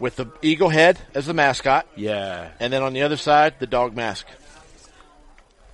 [0.00, 2.48] with the eagle head as the mascot, Yeah.
[2.58, 4.26] and then on the other side the dog mask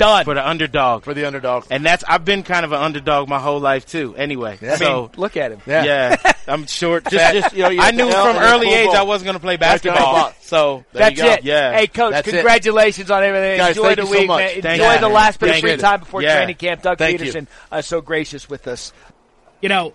[0.00, 0.24] Done.
[0.24, 1.04] For the underdog.
[1.04, 1.66] for the underdog.
[1.70, 4.14] and that's I've been kind of an underdog my whole life too.
[4.16, 5.60] Anyway, I mean, so look at him.
[5.66, 5.84] Yeah.
[5.84, 6.32] yeah.
[6.48, 7.04] I'm short.
[7.08, 8.96] Just- just, you know, I knew from early boom, age boom.
[8.96, 10.12] I wasn't going to play Right there on the basketball.
[10.14, 10.34] bottom.
[10.40, 11.32] So There you That's go.
[11.34, 11.44] it.
[11.44, 11.72] Yeah.
[11.76, 12.32] Hey, coach, That's it.
[12.32, 13.58] congratulations on everything.
[13.58, 14.38] Guys, Enjoy thank the you so week, much.
[14.64, 14.72] man.
[14.74, 15.00] Enjoy you.
[15.00, 15.76] the last bit of Thank free you.
[15.76, 16.36] time before Yeah.
[16.36, 16.82] training camp.
[16.82, 17.20] Doug Thank.
[17.20, 18.92] Pederson, uh, so gracious with us.
[19.60, 19.92] You know,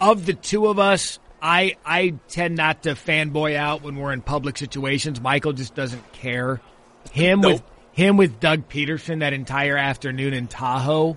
[0.00, 4.22] of the two of us, I I tend not to fanboy out when we're in
[4.22, 5.20] public situations.
[5.20, 6.60] Michael just doesn't care.
[7.12, 7.70] Him with Nope.
[7.96, 11.16] Him with Doug Pederson that entire afternoon in Tahoe.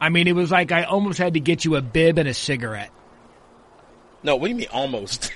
[0.00, 2.34] I mean, it was like I almost had to get you a bib and a
[2.34, 2.90] cigarette.
[4.24, 5.32] No, what do you mean almost?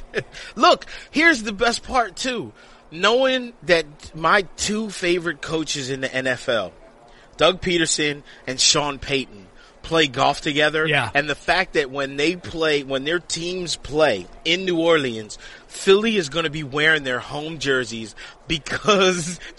[0.56, 2.54] Look, here's the best part too.
[2.90, 6.72] Knowing that my two favorite coaches in the NFL,
[7.36, 9.48] Doug Pederson and Sean Payton,
[9.82, 10.86] play golf together.
[10.86, 11.10] Yeah.
[11.14, 16.16] And the fact that when they play, when their teams play in New Orleans, Philly
[16.16, 18.14] is going to be wearing their home jerseys
[18.48, 19.38] because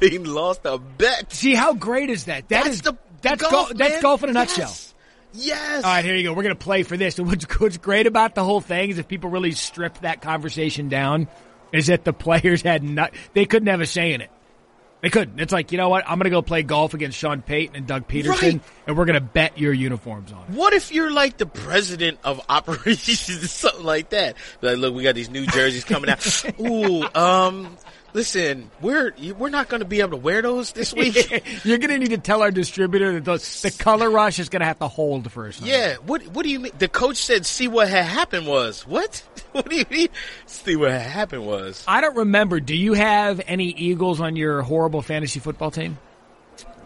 [0.00, 1.32] Payton lost a bet.
[1.32, 2.48] See how great is that?
[2.48, 3.70] That That's is the that's golf, golf.
[3.74, 4.68] That's golf in a nutshell.
[4.68, 4.94] Yes.
[5.36, 5.84] Yes.
[5.84, 6.32] All right, here you go.
[6.32, 7.18] We're going to play for this.
[7.18, 11.28] What's, what's great about the whole thing is if people really strip that conversation down,
[11.72, 14.30] is that the players had not, they couldn't have a say in it.
[15.04, 15.38] They couldn't.
[15.38, 16.04] It's like, you know what?
[16.08, 18.60] I'm going to go play golf against Sean Payton and Doug Pederson, Right.
[18.86, 20.48] and we're going to bet your uniforms on it.
[20.54, 24.36] What if you're like the president of operations, or something like that?
[24.62, 26.44] Like, look, we got these new jerseys coming out.
[26.58, 27.76] Ooh, um,
[28.14, 31.14] listen, we're we're not going to be able to wear those this week.
[31.64, 34.60] You're going to need to tell our distributor that those, the color rush is going
[34.60, 35.60] to have to hold for us.
[35.60, 35.96] yeah.
[35.96, 36.72] What What do you mean?
[36.78, 39.22] The coach said, "See what had happened was what?
[39.52, 40.08] What do you mean?
[40.46, 41.84] See what had happened was?
[41.86, 42.60] I don't remember.
[42.60, 45.98] Do you have any Eagles on your horrible fantasy football team?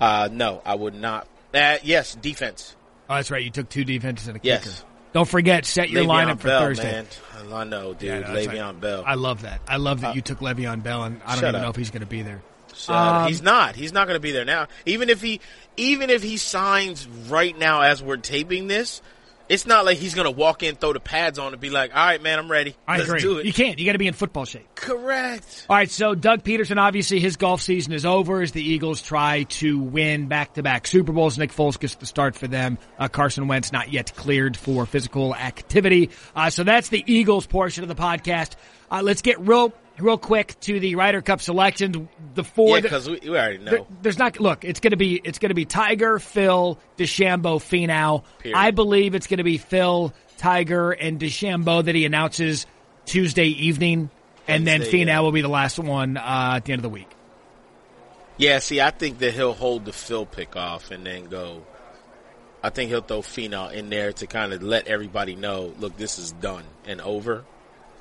[0.00, 1.28] Uh, no, I would not.
[1.54, 2.74] Uh, yes, defense.
[3.10, 3.42] Oh, that's right.
[3.42, 4.84] You took two defenses and a Yes.
[5.12, 6.92] Don't forget, set your Le'Veon lineup for Bell, Thursday.
[6.92, 7.06] man.
[7.52, 8.02] I know, dude.
[8.02, 8.80] Yeah, no, Le'Veon.
[8.80, 9.04] Bell.
[9.06, 9.60] I love that.
[9.66, 12.00] I love that you took Le'Veon Bell, and I don't even know if he's going
[12.00, 12.42] to be there.
[12.88, 13.74] Um, he's not.
[13.74, 14.66] He's not going to be there now.
[14.86, 15.40] Even if he,
[15.76, 19.02] even if he signs right now as we're taping this,
[19.48, 21.94] it's not like he's going to walk in, throw the pads on, and be like,
[21.94, 22.74] "All right, man, I'm ready.
[22.86, 23.20] I Let's agree.
[23.20, 23.78] do it." You can't.
[23.78, 24.66] You got to be in football shape.
[24.74, 25.66] Correct.
[25.68, 29.44] All right, so Doug Pederson, obviously his golf season is over as the Eagles try
[29.44, 31.38] to win back-to-back Super Bowls.
[31.38, 32.78] Nick Foles gets the start for them.
[32.98, 36.10] Uh, Carson Wentz not yet cleared for physical activity.
[36.34, 38.52] Uh, so that's the Eagles portion of the podcast.
[38.90, 42.08] Uh, let's get real, real quick to the Ryder Cup selections.
[42.34, 42.76] The four.
[42.76, 43.70] Yeah, because we, we already know.
[43.70, 44.64] there- there's not look.
[44.64, 48.22] It's going to be it's going to be Tiger, Phil, DeChambeau, Finau.
[48.38, 48.56] Period.
[48.56, 52.66] I believe it's going to be Phil, Tiger, and DeChambeau that he announces
[53.06, 54.10] Tuesday evening,
[54.46, 55.20] and then Wednesday, Finau yeah.
[55.20, 57.08] will be the last one uh, at the end of the week.
[58.36, 61.62] yeah, see, I think that he'll hold the Phil pick off and then go.
[62.62, 66.18] I think he'll throw Finau in there to kind of let everybody know, look, this
[66.18, 67.44] is done and over,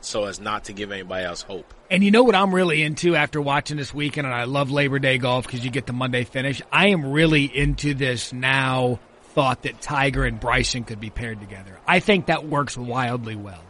[0.08, 1.74] so as not to give anybody else hope.
[1.91, 4.99] And you know what I'm really into after watching this weekend, and I love Labor
[4.99, 6.62] Day golf because you get the Monday finish.
[6.72, 8.99] I am really into this now
[9.34, 11.78] thought that Tiger and Bryson could be paired together.
[11.88, 13.64] I think that works wildly well.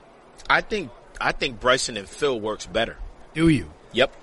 [0.50, 2.96] I think I think Bryson and Phil works better.
[3.34, 3.70] Do you?
[3.92, 4.14] Yep.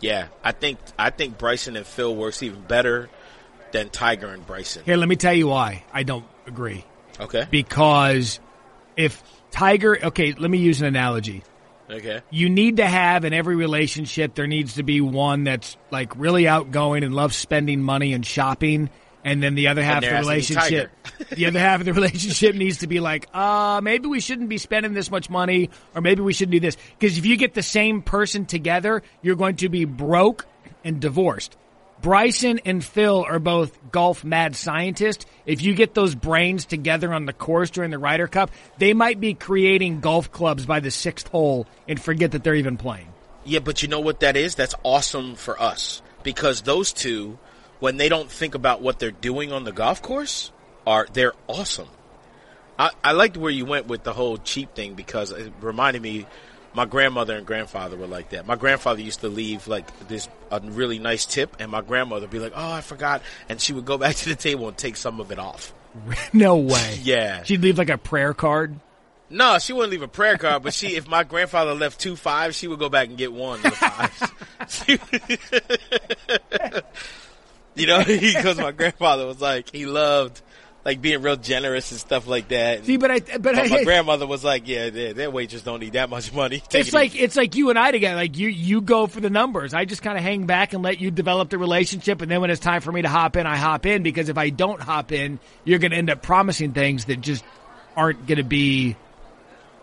[0.00, 3.08] Yeah, I think I think Bryson and Phil works even better
[3.72, 4.82] than Tiger and Bryson.
[4.84, 6.84] Here, let me tell you why I don't agree.
[7.20, 7.46] Okay.
[7.48, 8.40] because
[8.96, 9.22] if
[9.54, 11.44] Tiger, okay, let me use an analogy.
[11.88, 12.22] Okay.
[12.28, 16.48] You need to have in every relationship, there needs to be one that's like really
[16.48, 18.90] outgoing and loves spending money and shopping.
[19.22, 20.90] And then the other half of the has to be relationship,
[21.30, 24.58] the other half of the relationship needs to be like, uh, maybe we shouldn't be
[24.58, 26.76] spending this much money or maybe we should do this.
[26.98, 30.46] Because if you get the same person together, you're going to be broke
[30.82, 31.56] and divorced.
[32.04, 35.24] Bryson and Phil are both golf mad scientists.
[35.46, 39.20] If you get those brains together on the course during the Ryder Cup, they might
[39.20, 43.08] be creating golf clubs by the sixth hole and forget that they're even playing.
[43.46, 44.54] Yeah, but you know what that is?
[44.54, 47.38] That's awesome for us because those two,
[47.80, 50.52] when they don't think about what they're doing on the golf course,
[50.86, 51.88] are they're awesome.
[52.78, 56.26] I, I liked where you went with the whole cheap thing because it reminded me.
[56.74, 58.46] My grandmother and grandfather were like that.
[58.46, 62.30] My grandfather used to leave like this a really nice tip, and my grandmother would
[62.30, 64.96] be like, "Oh, I forgot," and she would go back to the table and take
[64.96, 65.72] some of it off.
[66.32, 66.98] no way.
[67.02, 67.42] Yeah.
[67.44, 68.78] She'd leave like a prayer card.
[69.30, 72.56] No, she wouldn't leave a prayer card, but she, if my grandfather left two fives,
[72.56, 74.32] she would go back and get one of the fives.
[77.74, 80.40] you know, because my grandfather was like, he loved
[80.84, 82.84] like being real generous and stuff like that.
[82.84, 85.80] See, but I, but, But I, my grandmother was like, yeah, their, that waitress don't
[85.80, 86.60] need that much money.
[86.68, 87.24] Take it's it like easy.
[87.24, 88.16] it's like you and I together.
[88.16, 89.72] Like you, you go for the numbers.
[89.72, 92.50] I just kind of hang back and let you develop the relationship, and then when
[92.50, 95.12] it's time for me to hop in, I hop in because if I don't hop
[95.12, 97.44] in, you're going to end up promising things that just
[97.96, 98.96] aren't going to be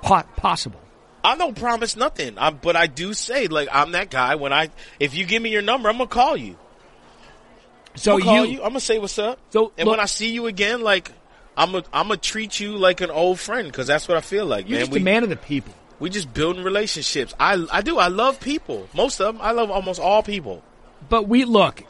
[0.01, 0.79] po- possible.
[1.23, 4.35] I don't promise nothing, i but I do say like I'm that guy.
[4.35, 6.57] When I, if you give me your number, I'm gonna call you.
[7.95, 8.57] So I'm you, you.
[8.63, 9.39] I'm gonna say what's up.
[9.49, 11.11] So, and look- when I see you again, like
[11.57, 14.45] I'm a, I'm gonna treat you like an old friend because that's what I feel
[14.45, 14.85] like, You're man.
[14.85, 15.73] just we, a man of the people.
[15.99, 17.33] we just building relationships.
[17.39, 17.97] I I do.
[17.97, 18.87] I love people.
[18.93, 19.41] Most of them.
[19.41, 20.63] I love almost all people.
[21.09, 21.83] But we look,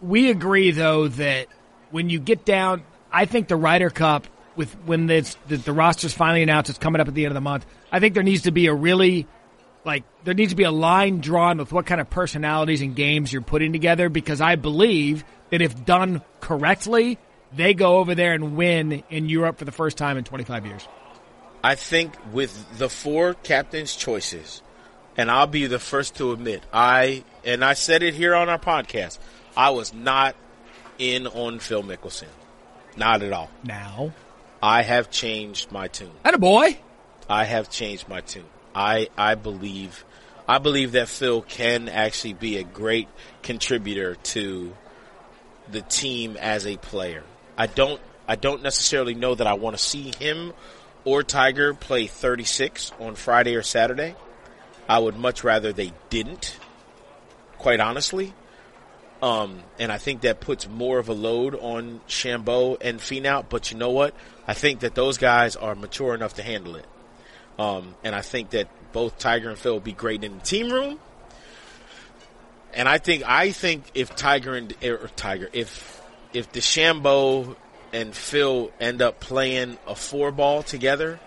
[0.00, 1.48] we agree though that
[1.90, 2.82] when you get down,
[3.12, 4.26] I think the Ryder Cup
[4.56, 7.34] with when it's, the, the roster's finally announced, it's coming up at the end of
[7.34, 7.66] the month.
[7.92, 9.26] I think there needs to be a really
[9.84, 13.32] like there needs to be a line drawn with what kind of personalities and games
[13.32, 17.18] you're putting together because I believe that if done correctly,
[17.52, 20.88] they go over there and win in Europe for the first time in 25 years.
[21.62, 24.62] I think with the four captains' choices,
[25.16, 28.58] and I'll be the first to admit, I and I said it here on our
[28.58, 29.18] podcast,
[29.56, 30.36] I was not
[30.98, 32.28] in on Phil Mickelson,
[32.96, 33.50] not at all.
[33.62, 34.12] Now,
[34.62, 36.10] I have changed my tune.
[36.24, 36.78] and a boy.
[37.28, 38.44] I have changed my tune.
[38.74, 40.04] I I believe
[40.46, 43.08] I believe that Phil can actually be a great
[43.42, 44.76] contributor to
[45.70, 47.22] the team as a player.
[47.56, 50.52] I don't I don't necessarily know that I want to see him
[51.04, 54.14] or Tiger play 36 on Friday or Saturday.
[54.88, 56.58] I would much rather they didn't,
[57.58, 58.32] quite honestly.
[59.22, 63.44] Um, and I think that puts more of a load on Shambo and Finau.
[63.48, 64.14] But you know what?
[64.46, 66.86] I think that those guys are mature enough to handle it.
[67.58, 70.70] Um, and I think that both Tiger and Phil will be great in the team
[70.70, 70.98] room.
[72.74, 76.02] And I think I think if Tiger and or Tiger if
[76.32, 77.56] if DeChambeau
[77.92, 81.20] and Phil end up playing a four ball together,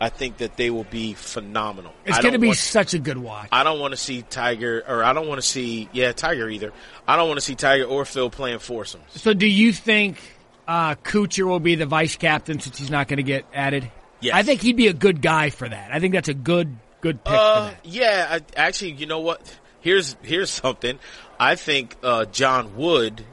[0.00, 1.92] I think that they will be phenomenal.
[2.04, 3.48] It's going to be want- such a good watch.
[3.52, 6.72] I don't want to see Tiger, or I don't want to see, yeah, Tiger either.
[7.06, 9.04] I don't want to see Tiger or Phil playing foursomes.
[9.10, 10.18] So, do you think
[10.66, 13.90] uh, Kuchar will be the vice captain since he's not going to get added?
[14.20, 14.34] Yes.
[14.34, 15.92] I think he'd be a good guy for that.
[15.92, 19.58] I think that's a good good pick Uh, yeah, I, actually, you know what?
[19.80, 20.98] Here's here's something.
[21.40, 23.24] I think uh, John Wood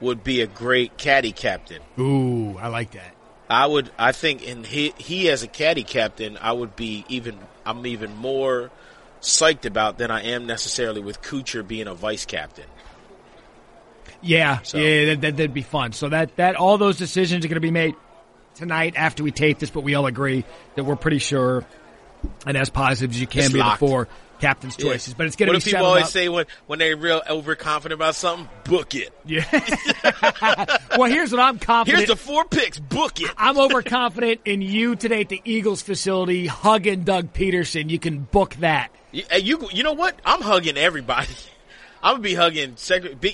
[0.00, 1.82] would be a great caddy captain.
[1.98, 3.14] Ooh, I like that.
[3.50, 3.90] I would.
[3.98, 7.36] I think, in he he as a caddy captain, I would be even.
[7.66, 8.70] I'm even more
[9.20, 12.64] psyched about than I am necessarily with Kuchar being a vice captain.
[14.22, 15.92] Yeah, So- yeah, that, that, that'd be fun.
[15.92, 17.94] So that that all those decisions are going to be made
[18.54, 20.44] tonight after we tape this, but we all agree
[20.74, 21.64] that we're pretty sure
[22.46, 23.78] and as positive as you can It's be locked.
[23.80, 24.08] four
[24.40, 24.86] captains' Yeah.
[24.92, 25.14] choices.
[25.14, 26.10] But it's going to What be do people always up.
[26.10, 28.48] say when when they're real overconfident about something?
[28.64, 29.12] Book it.
[29.26, 29.44] Yeah.
[30.96, 31.98] well, here's what I'm confident.
[32.06, 32.78] Here's the four picks.
[32.78, 33.30] Book it.
[33.36, 37.90] I'm overconfident in you today at the Eagles facility, hugging Doug Pederson.
[37.90, 38.90] You can book that.
[39.12, 40.18] You, you you know what?
[40.24, 41.28] I'm hugging everybody.
[42.02, 42.76] I'm gonna be hugging.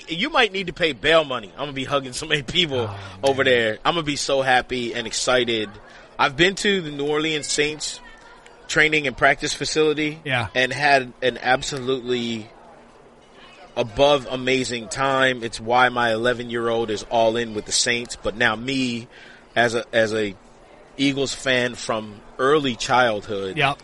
[0.09, 1.49] You might need to pay bail money.
[1.53, 3.77] I'm gonna be hugging so many people Oh, over there.
[3.85, 5.69] I'm gonna be so happy and excited.
[6.19, 8.01] I've been to the New Orleans Saints
[8.67, 10.19] training and practice facility.
[10.23, 10.47] Yeah.
[10.55, 12.49] and had an absolutely
[13.75, 15.43] above amazing time.
[15.43, 18.15] It's why my 11 year old is all in with the Saints.
[18.15, 19.07] But now me,
[19.55, 20.35] as a as a
[20.97, 23.81] Eagles fan from early childhood, Yep.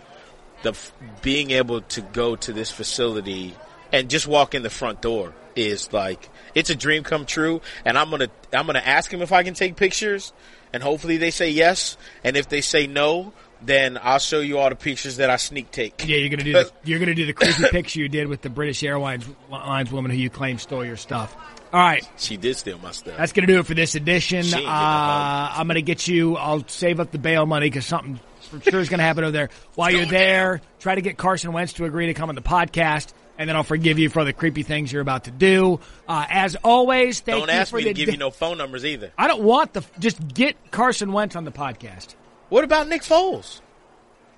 [0.63, 3.55] the f- being able to go to this facility
[3.91, 7.95] and just walk in the front door is like it's a dream come true and
[7.95, 10.34] i'm gonna i'm gonna ask him if i can take pictures
[10.73, 13.31] and hopefully they say yes and if they say no
[13.66, 16.53] then i'll show you all the pictures that i sneak take Yeah, you're gonna do
[16.53, 20.11] the you're gonna do the creepy picture you did with the British Airlines lines woman
[20.11, 21.36] who you claim stole your stuff.
[21.72, 24.43] All right, she did steal my stuff that's gonna do it for this edition.
[24.43, 26.36] She Uh, ain't getting a I'm gonna get you.
[26.38, 29.49] I'll save up the bail money because something for sure is gonna happen over there.
[29.76, 32.41] While you're going there, try to get Carson Wentz to agree to come on the
[32.41, 33.14] podcast.
[33.36, 35.80] And then I'll forgive you for the creepy things you're about to do.
[36.07, 38.59] Uh, as always, thank don't you ask for me the to give you no phone
[38.59, 39.84] numbers either I don't want the.
[39.97, 42.14] Just get Carson Wentz on the podcast.
[42.50, 43.62] What about nick foles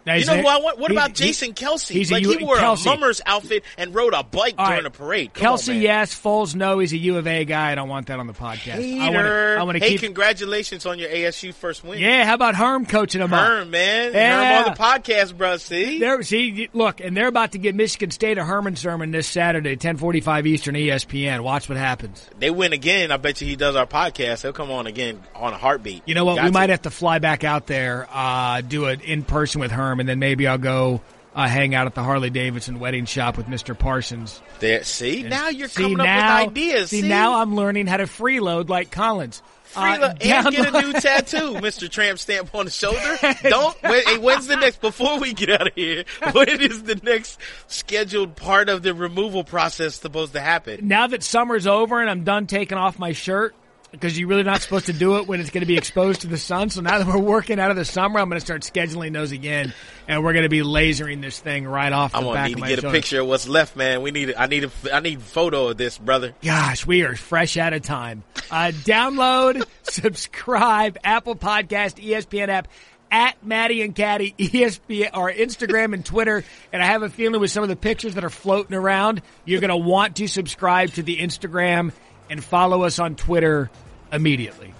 [0.05, 0.77] Now, you know who I want?
[0.79, 1.89] What about Jason Kelce?
[1.89, 2.85] he's like U- he wore Kelce.
[2.85, 4.85] a mummer's outfit and rode a bike All during right.
[4.85, 5.33] a parade.
[5.33, 6.13] Come Kelce, on, yes.
[6.13, 6.79] Foles, no.
[6.79, 7.71] He's a U of A guy.
[7.71, 8.75] I don't want that on the podcast.
[8.75, 9.17] I want to.
[9.23, 9.57] Hater.
[9.59, 10.01] I want to hey, keep.
[10.01, 11.99] congratulations on your ASU first win.
[11.99, 12.23] yeah.
[12.25, 13.67] How about Herm coaching him up?
[13.67, 14.13] Man.
[14.13, 14.57] Yeah.
[14.57, 15.57] Herm on the podcast, bro.
[15.57, 15.99] See?
[15.99, 19.75] There, see, look, and they're about to give Michigan State a Herman sermon this Saturday,
[19.75, 21.41] ten forty-five Eastern, ESPN.
[21.41, 22.29] Watch what happens.
[22.37, 23.11] they win again.
[23.11, 24.41] I bet you he does our podcast.
[24.43, 26.03] He'll come on again on a heartbeat.
[26.05, 26.35] You know what?
[26.35, 26.53] Got we to.
[26.53, 30.07] might have to fly back out there, uh, do it in person with Herm, and
[30.09, 31.01] then maybe I'll go
[31.35, 34.41] uh, hang out at the Harley Davidson wedding shop with Mister Parsons.
[34.59, 36.89] There, see, now you're See, coming now, up with ideas.
[36.91, 39.41] See, now I'm learning how to freeload like Collins.
[39.73, 43.17] Freela- Uh, and get a new tattoo, Mister Tramp stamp on the shoulder.
[43.43, 43.75] Don't.
[43.83, 44.79] Wait, hey, when's the next?
[44.79, 47.37] Before we get out of here, when is the next
[47.67, 50.87] scheduled part of the removal process supposed to happen?
[50.87, 53.53] now that summer's over and I'm done taking off my shirt,
[53.95, 56.27] because you're really not supposed to do it when it's going to be exposed to
[56.27, 56.69] the sun.
[56.69, 59.31] So now that we're working out of the summer, I'm going to start scheduling those
[59.31, 59.73] again,
[60.07, 62.67] and we're going to be lasering this thing right off the I'm gonna need to
[62.67, 64.01] get a picture of what's left, man.
[64.01, 64.33] We need.
[64.35, 64.65] I need.
[64.65, 66.33] A, I need a photo of this, brother.
[66.43, 68.23] Gosh, we are fresh out of time.
[68.51, 72.67] Uh, download, subscribe, Apple Podcast, ESPN app.
[73.11, 76.43] At Matty and Caddie, ESPN, or Instagram and Twitter.
[76.73, 79.61] And I have a feeling with some of the pictures that are floating around, you're
[79.61, 81.93] going to want to subscribe to the Instagram
[82.29, 83.69] and follow us on Twitter
[84.15, 84.73] immediately.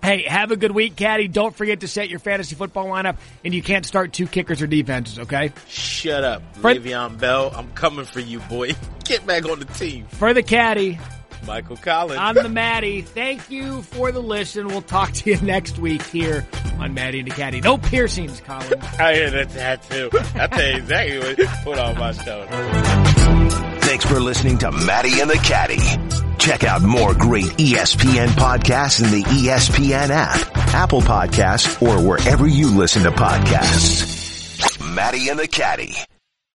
[0.00, 1.26] Hey, have a good week, Caddy.
[1.26, 4.68] Don't forget to set your fantasy football lineup, and you can't start two kickers or
[4.68, 5.52] defenses, okay?
[5.66, 7.52] Shut up, For- Le'Veon Bell.
[7.54, 8.76] I'm coming for you, boy.
[9.04, 11.00] Get back on the team, For the Caddy,
[11.48, 12.20] Michael Collins.
[12.20, 13.02] I'm the Matty.
[13.02, 14.68] Thank you for the listen.
[14.68, 16.46] We'll talk to you next week here
[16.78, 17.60] on Matty and the Caddie.
[17.60, 18.80] No piercings, Colin.
[19.00, 20.10] I hear that tattoo.
[20.36, 22.46] I tell you exactly what you put on my shoulder.
[23.80, 25.78] Thanks for listening to Matty and the Caddie.
[26.38, 32.70] Check out more great ESPN podcasts in the ESPN app, Apple Podcasts, or wherever you
[32.70, 34.80] listen to podcasts.
[34.94, 35.94] Matty and the Caddie.